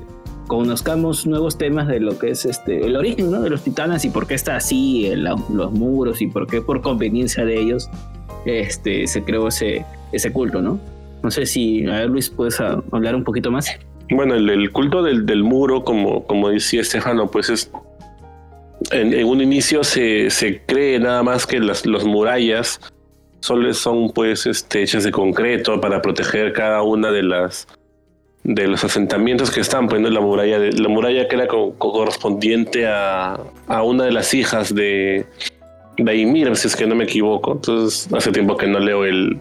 [0.46, 3.40] conozcamos nuevos temas de lo que es este el origen ¿no?
[3.40, 6.82] de los titanes y por qué está así el- los muros y por qué por
[6.82, 7.88] conveniencia de ellos
[8.44, 10.78] este se creó ese ese culto, ¿no?
[11.22, 13.66] No sé si, a ver Luis, puedes ah, hablar un poquito más.
[14.10, 17.70] Bueno, el, el culto del, del muro, como, como decía Estefano, pues es.
[18.90, 22.80] En, un inicio se, se cree nada más que las los murallas
[23.40, 27.66] solo son pues este, hechas de concreto para proteger cada una de las
[28.42, 31.92] de los asentamientos que están poniendo la muralla de, la muralla que era co- co-
[31.92, 35.24] correspondiente a, a una de las hijas de
[35.96, 37.52] Ymir, si es que no me equivoco.
[37.52, 39.38] Entonces hace tiempo que no leo el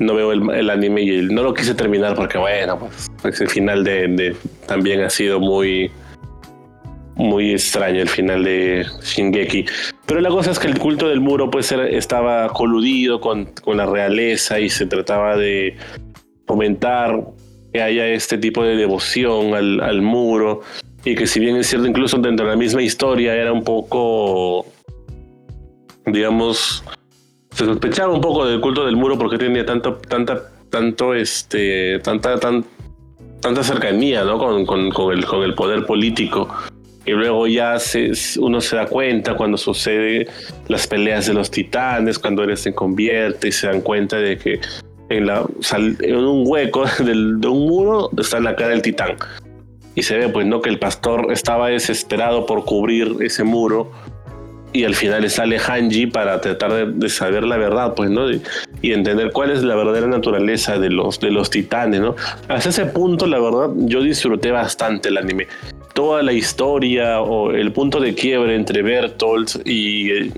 [0.00, 3.40] no veo el, el anime y el- no lo quise terminar porque bueno pues, pues
[3.40, 5.90] el final de, de- también ha sido muy
[7.16, 9.66] muy extraño el final de Shingeki.
[10.06, 13.86] Pero la cosa es que el culto del muro pues estaba coludido con, con la
[13.86, 15.76] realeza y se trataba de
[16.46, 17.20] fomentar
[17.72, 20.62] que haya este tipo de devoción al, al muro.
[21.04, 24.66] Y que si bien es cierto incluso dentro de la misma historia era un poco
[26.06, 26.84] digamos
[27.50, 32.38] se sospechaba un poco del culto del muro porque tenía tanto tanta tanto este tanta
[32.38, 32.64] tan,
[33.40, 34.38] tanta cercanía ¿no?
[34.38, 36.48] con, con, con el, con el poder político
[37.06, 37.76] y luego ya
[38.38, 40.26] uno se da cuenta cuando sucede
[40.68, 44.60] las peleas de los titanes, cuando él se convierte y se dan cuenta de que
[45.10, 49.16] en, un hueco de un muro está la cara del titán.
[49.94, 53.92] Y se ve pues no que el pastor estaba desesperado por cubrir ese muro
[54.74, 58.30] y al final le sale Hanji para tratar de, saber la verdad, pues, ¿no?
[58.30, 58.42] Y,
[58.82, 62.16] entender cuál es la verdadera naturaleza de los, de los titanes, ¿no?
[62.48, 65.46] Hasta ese punto, la verdad, yo disfruté bastante el anime.
[65.94, 70.32] Toda la historia o el punto de quiebre entre Bertolt y,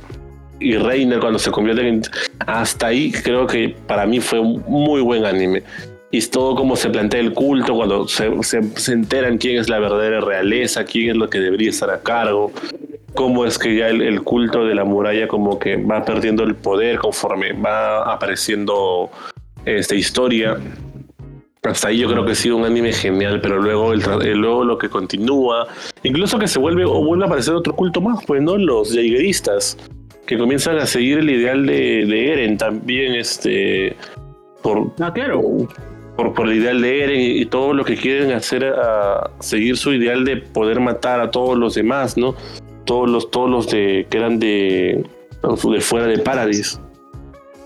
[0.60, 2.02] y Reiner cuando se convierten en...
[2.40, 5.62] Hasta ahí creo que para mí fue un muy buen anime.
[6.10, 10.20] y todo como se plantea el culto cuando se, se, enteran quién es la verdadera
[10.20, 12.52] realeza, quién es lo que debería estar a cargo,
[13.16, 16.98] cómo es que ya el, culto de la muralla como que va perdiendo el poder
[16.98, 19.10] conforme va apareciendo
[19.64, 20.56] esta historia.
[21.64, 24.00] Hasta ahí yo creo que ha sido un anime genial, pero luego el,
[24.38, 25.66] luego lo que continúa,
[26.04, 29.76] incluso que se vuelve o vuelve a aparecer otro culto más, pues no los jaegeristas
[30.26, 33.96] que comienzan a seguir el ideal de, de Eren también este
[34.62, 35.40] por ah, claro
[36.16, 39.92] por, por, el ideal de Eren y, todo lo que quieren hacer a seguir su
[39.92, 42.34] ideal de poder matar a todos los demás, ¿no?
[42.86, 45.04] Todos los, todos los de, que eran de,
[45.42, 46.80] de fuera de Paradis.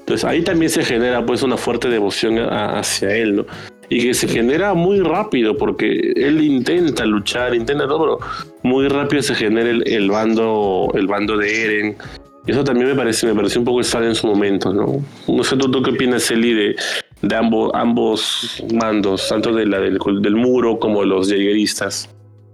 [0.01, 3.47] Entonces ahí también se genera pues una fuerte devoción hacia él, ¿no?
[3.89, 8.19] Y que se genera muy rápido porque él intenta luchar, intenta todo, pero
[8.63, 11.97] muy rápido se genera el, bando, el bando de Eren
[12.47, 15.05] eso también me parece, me pareció un poco extraño en su momento, ¿no?
[15.29, 16.77] No sé tú, qué opinas, Eli, de,
[17.23, 19.99] de ambos, ambos mandos, tanto de la del,
[20.35, 22.09] muro como de los jaegeristas.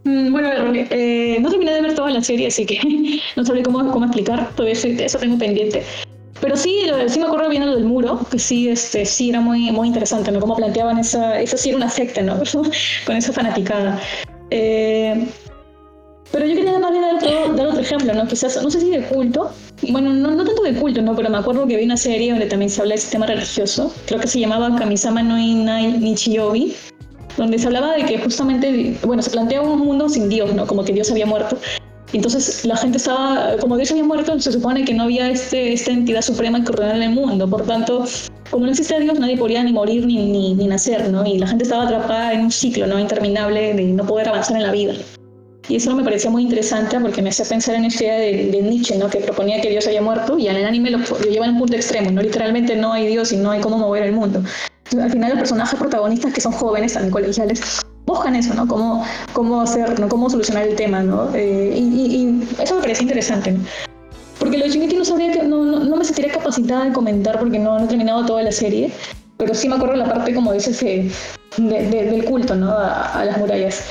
[0.07, 2.78] Mm, bueno, eh, no terminé de ver toda la serie, así que
[3.36, 5.82] no sabría cómo, cómo explicar, todavía eso tengo pendiente.
[6.40, 9.72] Pero sí, sí me acuerdo bien lo del muro, que sí, este, sí era muy,
[9.72, 10.38] muy interesante, ¿no?
[10.38, 12.36] Cómo planteaban esa, eso sí era una secta, ¿no?
[13.07, 14.00] Con esa fanaticada.
[14.50, 15.26] Eh,
[16.30, 18.28] pero yo quería más dar, dar, otro ejemplo, ¿no?
[18.28, 19.50] Quizás, no sé si de culto,
[19.88, 21.16] bueno, no, no tanto de culto, ¿no?
[21.16, 24.20] Pero me acuerdo que vi una serie donde también se habla de sistema religioso, creo
[24.20, 26.76] que se llamaba Kamisama no Inai Nichiyobi,
[27.37, 30.66] donde se hablaba de que justamente, bueno, se planteaba un mundo sin Dios, ¿no?
[30.66, 31.59] Como que Dios había muerto.
[32.12, 35.91] Entonces la gente estaba, como Dios había muerto, se supone que no había este, esta
[35.91, 37.49] entidad suprema que ordenara el mundo.
[37.49, 38.05] Por tanto,
[38.51, 41.26] como no existe Dios, nadie podía ni morir ni, ni, ni, nacer, ¿no?
[41.26, 42.99] Y la gente estaba atrapada en un ciclo, ¿no?
[42.99, 44.95] Interminable de no poder avanzar en la vida.
[45.68, 48.97] Y eso me parecía muy interesante porque me hacía pensar en esta idea de, Nietzsche,
[48.97, 49.11] ¿no?
[49.11, 51.74] que proponía que Dios había muerto y en el anime lo, lo lleva un punto
[51.74, 52.22] extremo, ¿no?
[52.22, 54.43] literalmente no hay Dios y no hay cómo mover el mundo.
[54.93, 57.61] Al final los personajes protagonistas que son jóvenes, también colegiales,
[58.07, 58.66] buscan eso, ¿no?
[58.66, 60.09] Cómo, cómo hacer, ¿no?
[60.09, 61.28] Cómo solucionar el tema, ¿no?
[61.34, 63.61] Eh, y, eso me parecía interesante, ¿no?
[64.39, 67.78] Porque lo de no sabría que, no, no, me sentiría capacitada de comentar porque no,
[67.78, 68.93] he terminado toda la serie,
[69.39, 71.11] pero sí me acuerdo la parte, como dices, de,
[71.57, 72.70] del culto, ¿no?
[72.70, 73.82] A, a las murallas.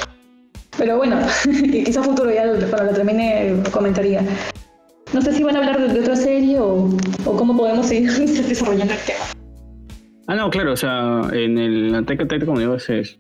[0.78, 1.18] Pero bueno,
[1.86, 4.24] quizá futuro ya cuando lo termine comentaría.
[5.14, 6.90] No sé si van a hablar de, otra serie o,
[7.26, 8.12] o, cómo podemos seguir
[8.48, 9.45] desarrollando el tema.
[10.28, 13.18] Ah, no, claro, o sea, en el Attack on como digo, es,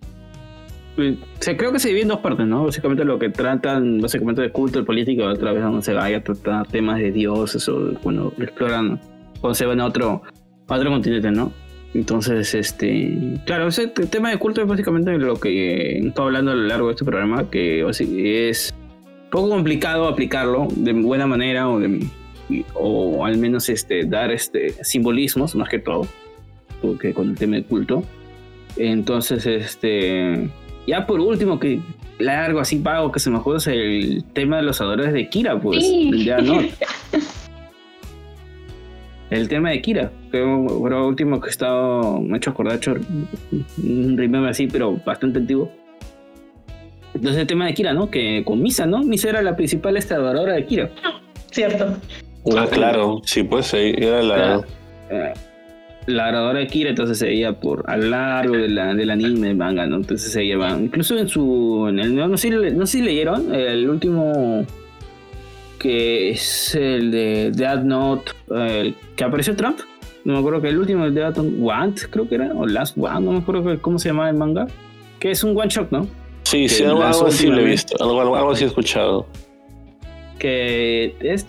[1.39, 2.63] se, creo que se divide en dos partes, ¿no?
[2.63, 6.23] Básicamente lo que tratan, básicamente de culto, el político, otra vez donde se vaya a
[6.23, 8.99] tratar temas de dioses o, bueno, exploran,
[9.41, 10.23] cuando se van a otro,
[10.67, 11.51] a otro continente, ¿no?
[11.93, 16.55] Entonces, este, claro, ese tema de culto es básicamente lo que he estado hablando a
[16.55, 17.85] lo largo de este programa, que
[18.49, 18.73] es
[19.31, 22.05] poco complicado aplicarlo de buena manera o, de,
[22.73, 26.07] o al menos este, dar este, simbolismos más que todo,
[26.81, 28.03] porque con el tema de culto.
[28.77, 30.49] Entonces, este,
[30.87, 31.79] ya por último, que
[32.19, 35.59] largo así pago que se me acuerda es el tema de los adoradores de Kira,
[35.59, 35.85] pues,
[36.23, 36.59] ya no.
[39.29, 42.77] el tema de Kira, que fue lo último que he estado, me he hecho acordar,
[42.77, 42.95] hecho
[43.83, 45.71] un remember así, pero bastante antiguo.
[47.13, 48.11] Entonces el tema de Kira, ¿no?
[48.11, 49.01] Que con Misa, ¿no?
[49.01, 50.91] Misa era la principal estadadora de Kira.
[51.49, 51.95] Cierto.
[52.55, 54.65] Ah, claro, sí, pues era la...
[56.07, 59.55] La, la de Kira, entonces se veía por a lo largo de la, del anime,
[59.55, 59.95] manga, ¿no?
[59.95, 63.89] Entonces se lleva, incluso en su, en el, no, sé, no sé si leyeron, el
[63.89, 64.65] último
[65.79, 69.79] que es el de Death Note, el que apareció Trump.
[70.23, 72.97] No me acuerdo que el último, el de Note Want, creo que era, o Last
[72.97, 74.65] One, no me acuerdo cómo se llamaba el manga.
[75.19, 76.07] Que es un one shot, ¿no?
[76.43, 79.27] Sí, sí, algo, así lo he visto, algo, algo, así he escuchado.
[80.39, 81.45] Que es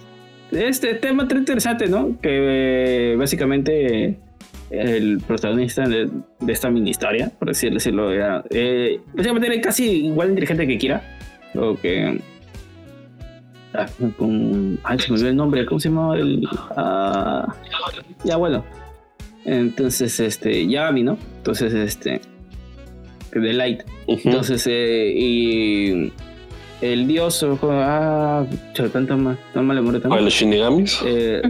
[0.52, 2.18] este tema tan interesante, ¿no?
[2.20, 4.18] Que eh, básicamente
[4.70, 6.08] el protagonista de,
[6.48, 11.02] esta mini historia, por así decirlo, era, eh, básicamente era casi igual inteligente que Kira,
[11.54, 12.20] o que
[14.16, 14.78] con.
[14.82, 16.46] Ay, se me olvidó el nombre, ¿cómo se llamaba el.?
[16.76, 17.54] Ah,
[18.24, 18.64] ya, bueno.
[19.44, 21.18] Entonces, este, Yagami, ¿no?
[21.38, 22.20] Entonces, este.
[23.32, 23.82] De Light.
[24.06, 26.12] Entonces, eh, y.
[26.82, 28.44] El dios, ah,
[28.92, 30.20] tan, tan mal, tan mal memoria.
[30.20, 31.00] ¿Los Shinigamis?
[31.06, 31.40] Eh,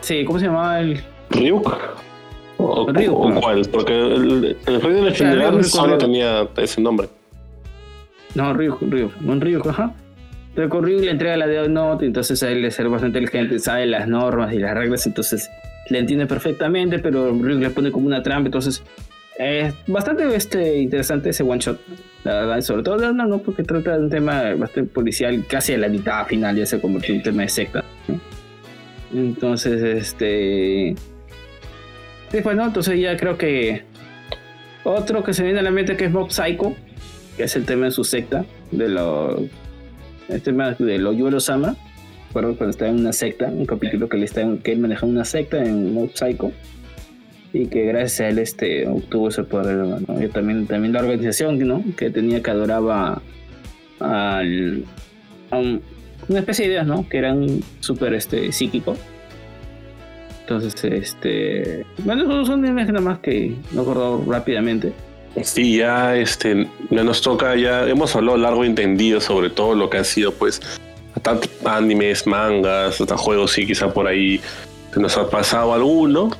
[0.00, 1.00] sí, ¿cómo se llamaba el.
[1.30, 1.76] Ryuk.
[2.64, 3.62] ¿O, Ryuk, o, cuál?
[3.70, 7.08] Porque el, el rey de los Shinigamis solo tenía ese nombre.
[8.34, 9.94] No, Ryuk, Ryuk, un Ryuk, ajá
[10.56, 14.08] recorrió y le entrega la de Note, entonces a él ser bastante inteligente, sabe las
[14.08, 15.50] normas y las reglas, entonces
[15.90, 18.82] le entiende perfectamente, pero Ryuk le pone como una trampa, entonces
[19.38, 21.80] es bastante este, interesante ese one shot,
[22.22, 25.78] la verdad, sobre todo no, no, porque trata de un tema bastante policial, casi a
[25.78, 27.84] la mitad final ya se convirtió en un tema de secta.
[29.12, 30.96] Entonces, este.
[32.34, 33.84] Sí, bueno, entonces ya creo que
[34.82, 36.74] Otro que se viene a la mente que es Mob Psycho,
[37.36, 39.38] que es el tema de su secta, de lo,
[40.28, 41.76] el tema de lo Yoro Sama.
[42.32, 45.64] Cuando estaba en una secta, un capítulo que, le está, que él manejaba una secta
[45.64, 46.50] en Mob Psycho
[47.52, 49.76] y que gracias a él este, obtuvo ese poder.
[49.76, 50.20] ¿no?
[50.20, 51.84] Y también, también la organización ¿no?
[51.96, 53.22] que tenía que adoraba
[54.00, 54.82] al,
[55.52, 57.08] a una especie de ideas, ¿no?
[57.08, 58.96] que eran súper este, psíquico.
[60.44, 61.86] Entonces, este.
[62.04, 64.92] Bueno, son imágenes nada más que no acordado rápidamente.
[65.42, 69.90] Sí, ya este, ya nos toca, ya hemos hablado largo y entendido sobre todo lo
[69.90, 70.60] que ha sido, pues,
[71.22, 74.40] tanto animes, mangas, hasta juegos, sí, quizá por ahí
[74.92, 76.30] se nos ha pasado alguno.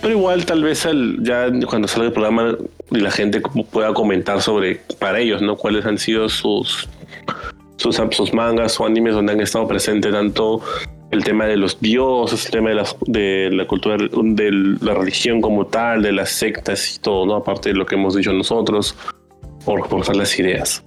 [0.00, 0.86] Pero igual tal vez
[1.20, 2.56] ya cuando salga el programa
[2.92, 5.56] y la gente pueda comentar sobre para ellos, ¿no?
[5.56, 6.88] Cuáles han sido sus
[7.76, 10.60] sus, sus mangas o animes donde han estado presentes tanto
[11.10, 15.40] el tema de los dioses, el tema de, las, de la cultura, de la religión
[15.40, 17.36] como tal, de las sectas y todo, ¿no?
[17.36, 18.94] Aparte de lo que hemos dicho nosotros,
[19.64, 20.84] por reforzar las ideas.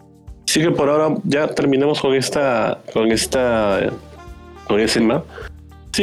[0.48, 3.90] Así que por ahora ya terminamos con esta, con esta,
[4.68, 5.24] con ese tema.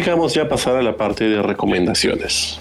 [0.06, 2.60] Vamos ya a pasar a la parte de recomendaciones.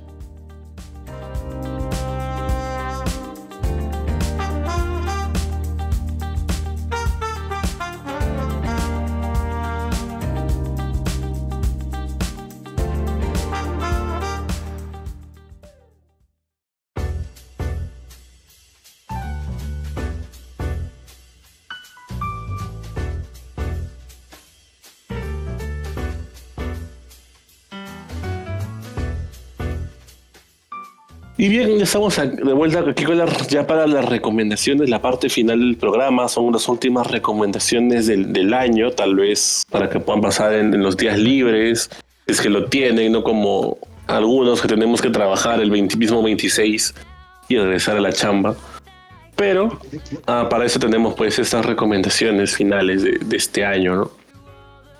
[31.47, 33.17] Y bien, estamos de vuelta aquí con
[33.47, 36.27] ya para las recomendaciones, la parte final del programa.
[36.27, 41.17] Son las últimas recomendaciones del, año, tal vez para que puedan pasar en, los días
[41.17, 41.89] libres,
[42.25, 46.93] es que lo tienen, no como algunos que tenemos que trabajar el 20, mismo 26
[47.47, 48.57] y regresar a la chamba.
[49.37, 49.79] Pero
[50.25, 54.11] ah, para eso tenemos pues estas recomendaciones finales de, este año, ¿no?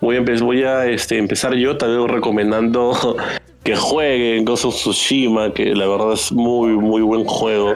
[0.00, 3.18] Voy a, voy a este, empezar yo, tal vez recomendando
[3.68, 7.74] que jueguen Ghost of Tsushima, que la verdad es muy, muy buen juego.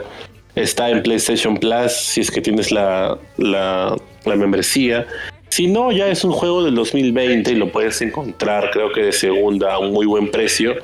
[0.55, 5.07] Está en PlayStation Plus si es que tienes la, la, membresía.
[5.51, 9.13] Si no, ya es un juego del 2020 y lo puedes encontrar, creo que de
[9.13, 10.77] segunda a un muy buen precio.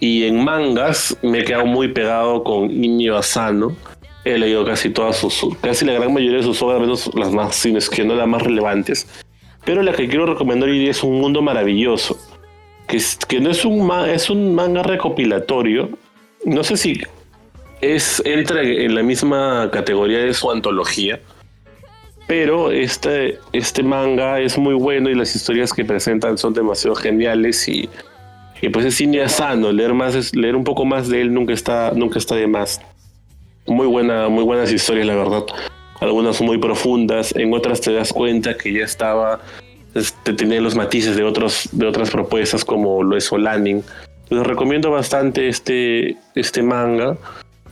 [0.00, 3.74] Y en mangas me he quedado muy pegado con Inyo Asano.
[4.26, 7.56] He leído casi todas sus, casi la gran mayoría de sus obras, menos las más,
[7.56, 9.08] sino que no las más relevantes.
[9.64, 12.18] Pero la que quiero recomendar hoy es Un Mundo Maravilloso
[12.86, 15.90] que, no es un, es un manga recopilatorio.
[16.44, 17.00] No sé si
[17.80, 21.20] es, entra en la misma categoría de su antología,
[22.26, 27.68] pero este, este manga es muy bueno y las historias que presentan son demasiado geniales
[27.68, 27.88] y,
[28.72, 32.18] pues es cine sano, leer más leer un poco más de él nunca está, nunca
[32.18, 32.80] está de más.
[33.66, 35.44] Muy buena, muy buenas historias, la verdad.
[36.00, 39.40] Algunas muy profundas, en otras te das cuenta que ya estaba
[39.96, 43.82] este, tiene los matices de, otros, de otras propuestas como lo es Solanin.
[44.28, 47.16] Les recomiendo bastante este, este manga,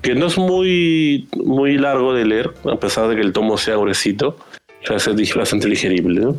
[0.01, 3.77] que no es muy, muy largo de leer, a pesar de que el tomo sea
[3.77, 4.37] gruesito,
[4.89, 6.35] es bastante digerible.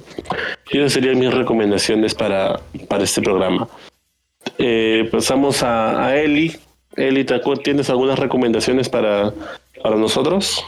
[0.72, 3.68] Y esas serían mis recomendaciones para, para este programa.
[4.58, 6.56] Eh, pasamos a, a Eli.
[6.96, 7.26] Eli,
[7.64, 9.34] ¿tienes algunas recomendaciones para,
[9.84, 10.64] para nosotros?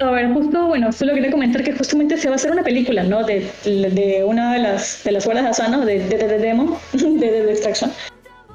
[0.00, 3.02] A ver, justo, bueno, solo quería comentar que justamente se va a hacer una película,
[3.02, 3.24] ¿no?
[3.24, 7.30] De, de una de las, de las obras de Asano, de, de, de, Demo, de,
[7.42, 7.90] de Extraction.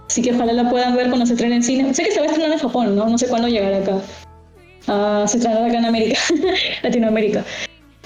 [0.08, 1.94] Así que ojalá la puedan ver cuando se estrene en cine.
[1.94, 3.10] Sé que se va a estrenar en Japón, ¿no?
[3.10, 3.96] No sé cuándo llegará acá.
[4.88, 6.20] Uh, se estrenará acá en América,
[6.84, 7.44] Latinoamérica.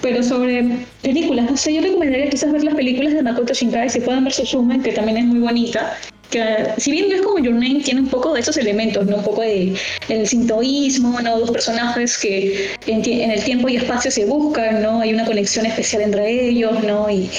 [0.02, 4.00] Pero sobre películas, no sé, yo recomendaría quizás ver las películas de Makoto Shinkai, si
[4.00, 5.96] pueden ver Suzume, que también es muy bonita
[6.30, 9.18] que si bien no es como Your Name, tiene un poco de esos elementos, ¿no?
[9.18, 9.76] Un poco de
[10.10, 11.40] el sintoísmo, ¿no?
[11.40, 15.02] Dos personajes que en, el tiempo y espacio se buscan, ¿no?
[15.02, 17.10] Hay una conexión especial entre ellos, ¿no?
[17.10, 17.30] Y,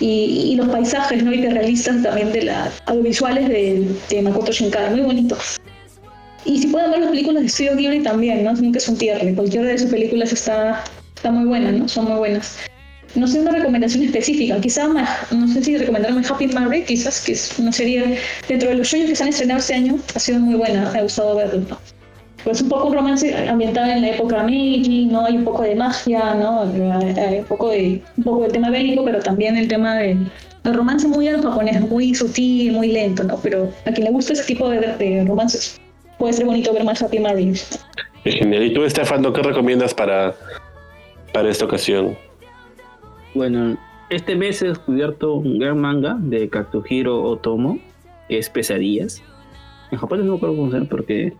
[0.00, 1.32] y, los paisajes, ¿no?
[1.32, 5.60] Hiperrealistas también de las audiovisuales de, de, Makoto Shinkai, muy bonitos.
[6.44, 8.52] Y si pueden ver las películas de Studio Ghibli también, ¿no?
[8.54, 8.98] Nunca es un
[9.36, 10.82] cualquiera de sus películas está,
[11.14, 11.88] está muy buena, ¿no?
[11.88, 12.56] Son muy buenas
[13.14, 17.58] no sé una recomendación específica, quizá no sé si recomendarme Happy Married, quizás que es
[17.58, 18.18] una serie
[18.48, 20.98] dentro de los shows que se han estrenado este año, ha sido muy buena, me
[20.98, 21.78] ha gustado verlo.
[22.44, 25.26] Pues un poco un romance ambientado en la época Meiji, ¿no?
[25.26, 26.62] Hay un poco de magia, ¿no?
[26.62, 30.16] Hay un poco de un poco del tema bélico, pero también el tema de,
[30.64, 33.38] romance muy al japonés, muy sutil, muy lento, ¿no?
[33.40, 35.80] Pero a quien le gusta ese tipo de, romances,
[36.18, 37.58] puede ser bonito ver más Happy Married.
[38.24, 38.64] Genial.
[38.64, 40.34] ¿Y tú, Estefano, qué recomiendas para,
[41.32, 42.16] para esta ocasión?
[43.34, 43.78] Bueno,
[44.10, 47.78] este mes he descubierto un gran manga de Katsuhiro Otomo,
[48.28, 49.22] que es Pesadillas.
[49.90, 51.32] En Japón no puedo conocer porque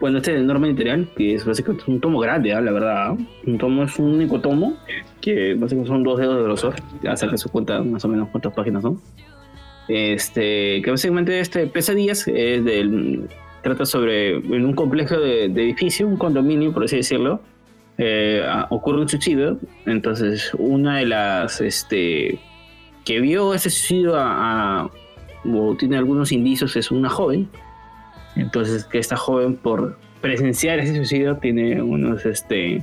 [0.00, 2.60] bueno, este enorme editorial, que es básicamente un tomo grande, ¿ah?
[2.60, 3.16] la verdad.
[3.46, 4.76] Un tomo es un único tomo,
[5.20, 6.74] que básicamente son dos dedos de grosor.
[7.02, 9.00] Ya saca su cuenta más o menos cuántas páginas son.
[9.88, 13.28] Este, que básicamente este Pesadillas es del,
[13.62, 17.40] trata sobre en un complejo de, de edificio, un condominio, por así decirlo.
[17.98, 19.58] Eh, ocurre un suicidio.
[19.86, 22.38] Entonces, una de las este,
[23.04, 24.90] que vio ese suicidio a,
[25.44, 27.48] o tiene algunos indicios es una joven.
[28.36, 32.82] Entonces, que esta joven, por presenciar ese suicidio, tiene unos este.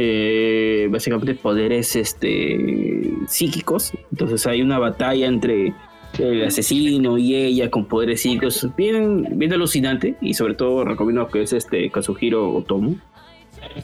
[0.00, 3.92] Eh, básicamente poderes este, psíquicos.
[4.12, 5.74] Entonces hay una batalla entre
[6.18, 8.68] el asesino y ella con poderes psíquicos.
[8.76, 10.14] Bien, bien alucinante.
[10.20, 12.96] Y sobre todo recomiendo que es este Kazuhiro Otomo.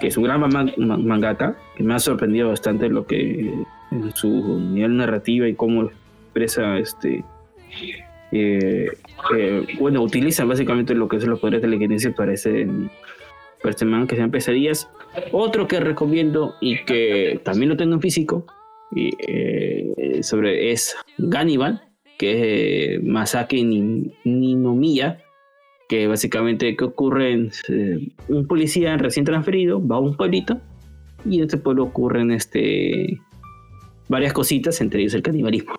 [0.00, 1.56] Que es un gran mangata.
[1.76, 3.52] Que me ha sorprendido bastante lo que.
[3.90, 7.24] En su nivel narrativa y cómo expresa este.
[8.32, 8.88] Eh,
[9.36, 12.66] eh, bueno, utiliza básicamente lo que es los poderes de la para ese,
[13.62, 14.90] para este man que sean pesadillas.
[15.30, 18.44] Otro que recomiendo y que también lo tengo en físico
[18.92, 21.82] y, eh, sobre es Gannibal,
[22.18, 23.62] que es Masaki
[24.24, 25.18] Ninomiya,
[25.88, 27.50] que básicamente que ocurre en
[28.28, 30.60] un policía recién transferido va a un pueblito
[31.24, 33.20] y en este pueblo ocurren este
[34.08, 35.74] varias cositas, entre ellos el canibalismo.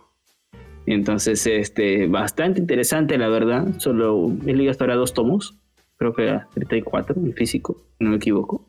[0.88, 3.68] Entonces, este, bastante interesante, la verdad.
[3.80, 5.58] Solo es liga para dos tomos.
[5.98, 8.68] Creo que era 34 en físico, no me equivoco.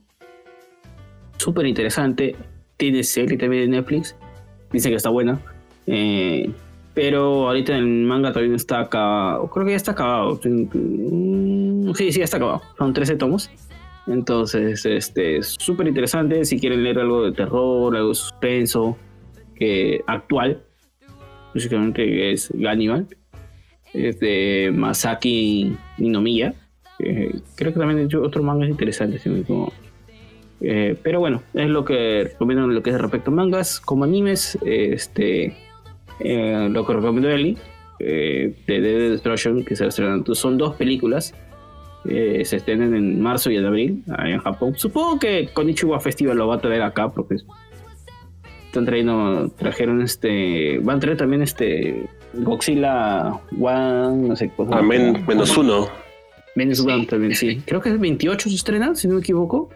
[1.36, 2.36] Súper interesante.
[2.76, 4.16] Tiene serie también de Netflix.
[4.72, 5.40] Dice que está buena.
[5.86, 6.50] Eh,
[6.97, 9.51] pero ahorita en el manga todavía no está acabado.
[9.51, 10.40] Creo que ya está acabado.
[10.43, 12.62] Mm, sí, sí, ya está acabado.
[12.78, 13.51] Son 13 tomos.
[14.06, 16.43] Entonces, este, súper interesante.
[16.47, 18.97] Si quieren leer algo de terror, algo suspenso,
[19.55, 20.62] que actual,
[21.52, 23.06] básicamente es Gannibal,
[23.93, 26.55] es de Masaki Ninomiya.
[26.97, 29.23] creo que también he hecho otros mangas interesantes.
[30.62, 33.81] Eh, pero bueno, es lo que recomiendo en lo que es respecto a mangas.
[33.81, 35.55] Como animes, este,
[36.20, 37.56] eh, lo que recomiendo Eli,
[37.98, 41.34] eh, de Dead Destruction, que se estrenan, son dos películas.
[42.05, 44.74] se estrenan en marzo y en abril, ahí en Japón.
[44.76, 47.36] Supongo que Konichiwa Festival lo va a traer acá, porque
[48.76, 54.68] están trayendo, trajeron este, van a traer también este Godzilla One, no sé cuál.
[54.72, 55.88] Ah, menos uno.
[56.55, 57.62] Menos uno también, sí.
[57.64, 59.70] Creo que es el 28 se estrena, si no me equivoco.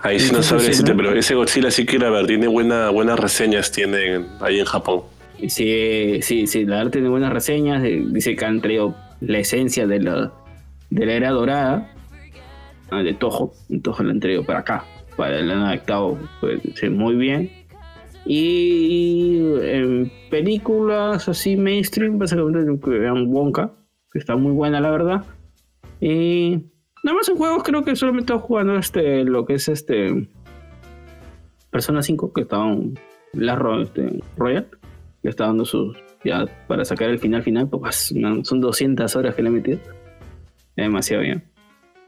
[0.00, 3.72] Ahí sí no sabría decirte, pero ese Godzilla sí quiero ver, tiene buena, buenas reseñas
[3.72, 5.02] tiene ahí en Japón.
[5.48, 9.86] Sí, sí, sí, la verdad tiene buenas reseñas, eh, dice que han traído la esencia
[9.86, 10.32] de la,
[10.90, 11.92] de la era dorada,
[12.90, 13.52] ah, de Toho,
[13.82, 14.84] Toho la han traído para acá,
[15.16, 16.60] para el han adaptado pues,
[16.90, 17.50] muy bien
[18.26, 23.72] y en películas así mainstream, básicamente que vean Wonka,
[24.12, 25.24] que está muy buena la verdad.
[26.00, 26.64] Y
[27.04, 30.28] nada más en juegos creo que solamente estoy jugando este, lo que es este
[31.70, 32.94] Persona 5, que está en
[33.32, 34.66] la este, Royal,
[35.26, 39.42] que está dando sus ya para sacar el final final, pues son 200 horas que
[39.42, 39.80] le he metido.
[40.76, 41.42] Demasiado bien.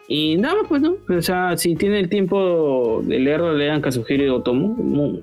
[0.06, 0.96] Y nada más, pues, ¿no?
[1.08, 5.22] O sea, si tienen el tiempo de leerlo, lean Kazuhiro Otomo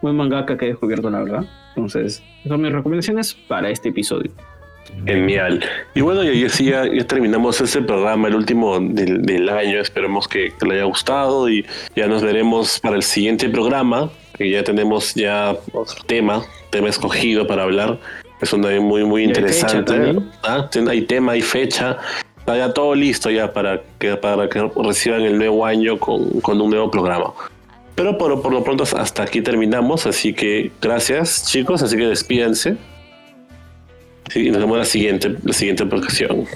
[0.00, 1.44] buen mangaka que he descubierto, la verdad.
[1.74, 4.30] Entonces, son mis recomendaciones para este episodio.
[5.06, 5.64] Genial.
[5.94, 9.80] Y bueno, y así ya, terminamos este programa, el último del, año.
[9.80, 11.64] Esperemos que, le haya gustado y
[11.96, 14.10] ya nos veremos para el siguiente programa,
[14.42, 17.98] que ya tenemos ya otro tema, tema escogido para hablar.
[18.40, 20.16] Es un muy, muy interesante.
[20.42, 20.68] ¿Ah?
[20.88, 21.98] Hay tema, hay fecha.
[22.38, 26.60] Está ya todo listo ya para que, para que reciban el nuevo año con, con
[26.60, 27.32] un nuevo programa.
[27.94, 32.76] Pero por, por, lo pronto hasta aquí terminamos, así que gracias chicos, así que despídense.
[34.34, 36.46] y nos vemos la siguiente, la siguiente ocasión.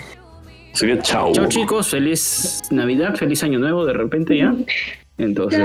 [0.73, 1.33] Así que chao.
[1.33, 4.55] Chao chicos, feliz Navidad, feliz Año Nuevo de repente ya.
[5.19, 5.61] Entonces,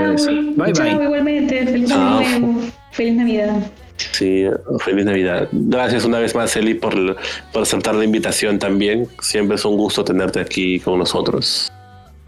[0.56, 1.04] bye chao, bye.
[1.04, 2.60] igualmente, feliz Año Nuevo,
[2.90, 3.56] feliz Navidad.
[3.96, 4.46] Sí,
[4.80, 5.48] feliz Navidad.
[5.52, 7.16] Gracias una vez más, Eli, por,
[7.52, 9.06] por aceptar la invitación también.
[9.20, 11.70] Siempre es un gusto tenerte aquí con nosotros.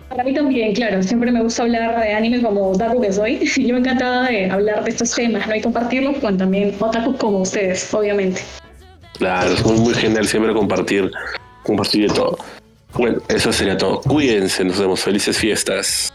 [0.08, 3.38] Para mí también, claro, siempre me gusta hablar de anime como otaku que soy.
[3.56, 5.56] Yo me encantaba de hablar de estos temas, ¿no?
[5.56, 8.42] Y compartirlos con también otakus como ustedes, obviamente.
[9.18, 11.10] Claro, es muy, genial siempre compartir,
[11.62, 12.38] compartir de todo.
[12.92, 14.00] Bueno, eso sería todo.
[14.02, 15.00] Cuídense, nos vemos.
[15.00, 16.12] Felices fiestas.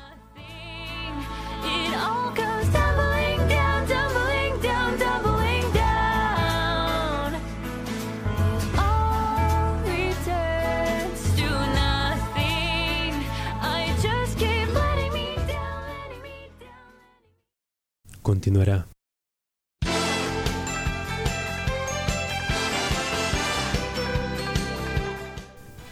[18.30, 18.88] Continuará.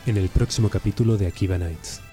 [0.05, 2.06] En el próximo capítulo de Akiba Nights.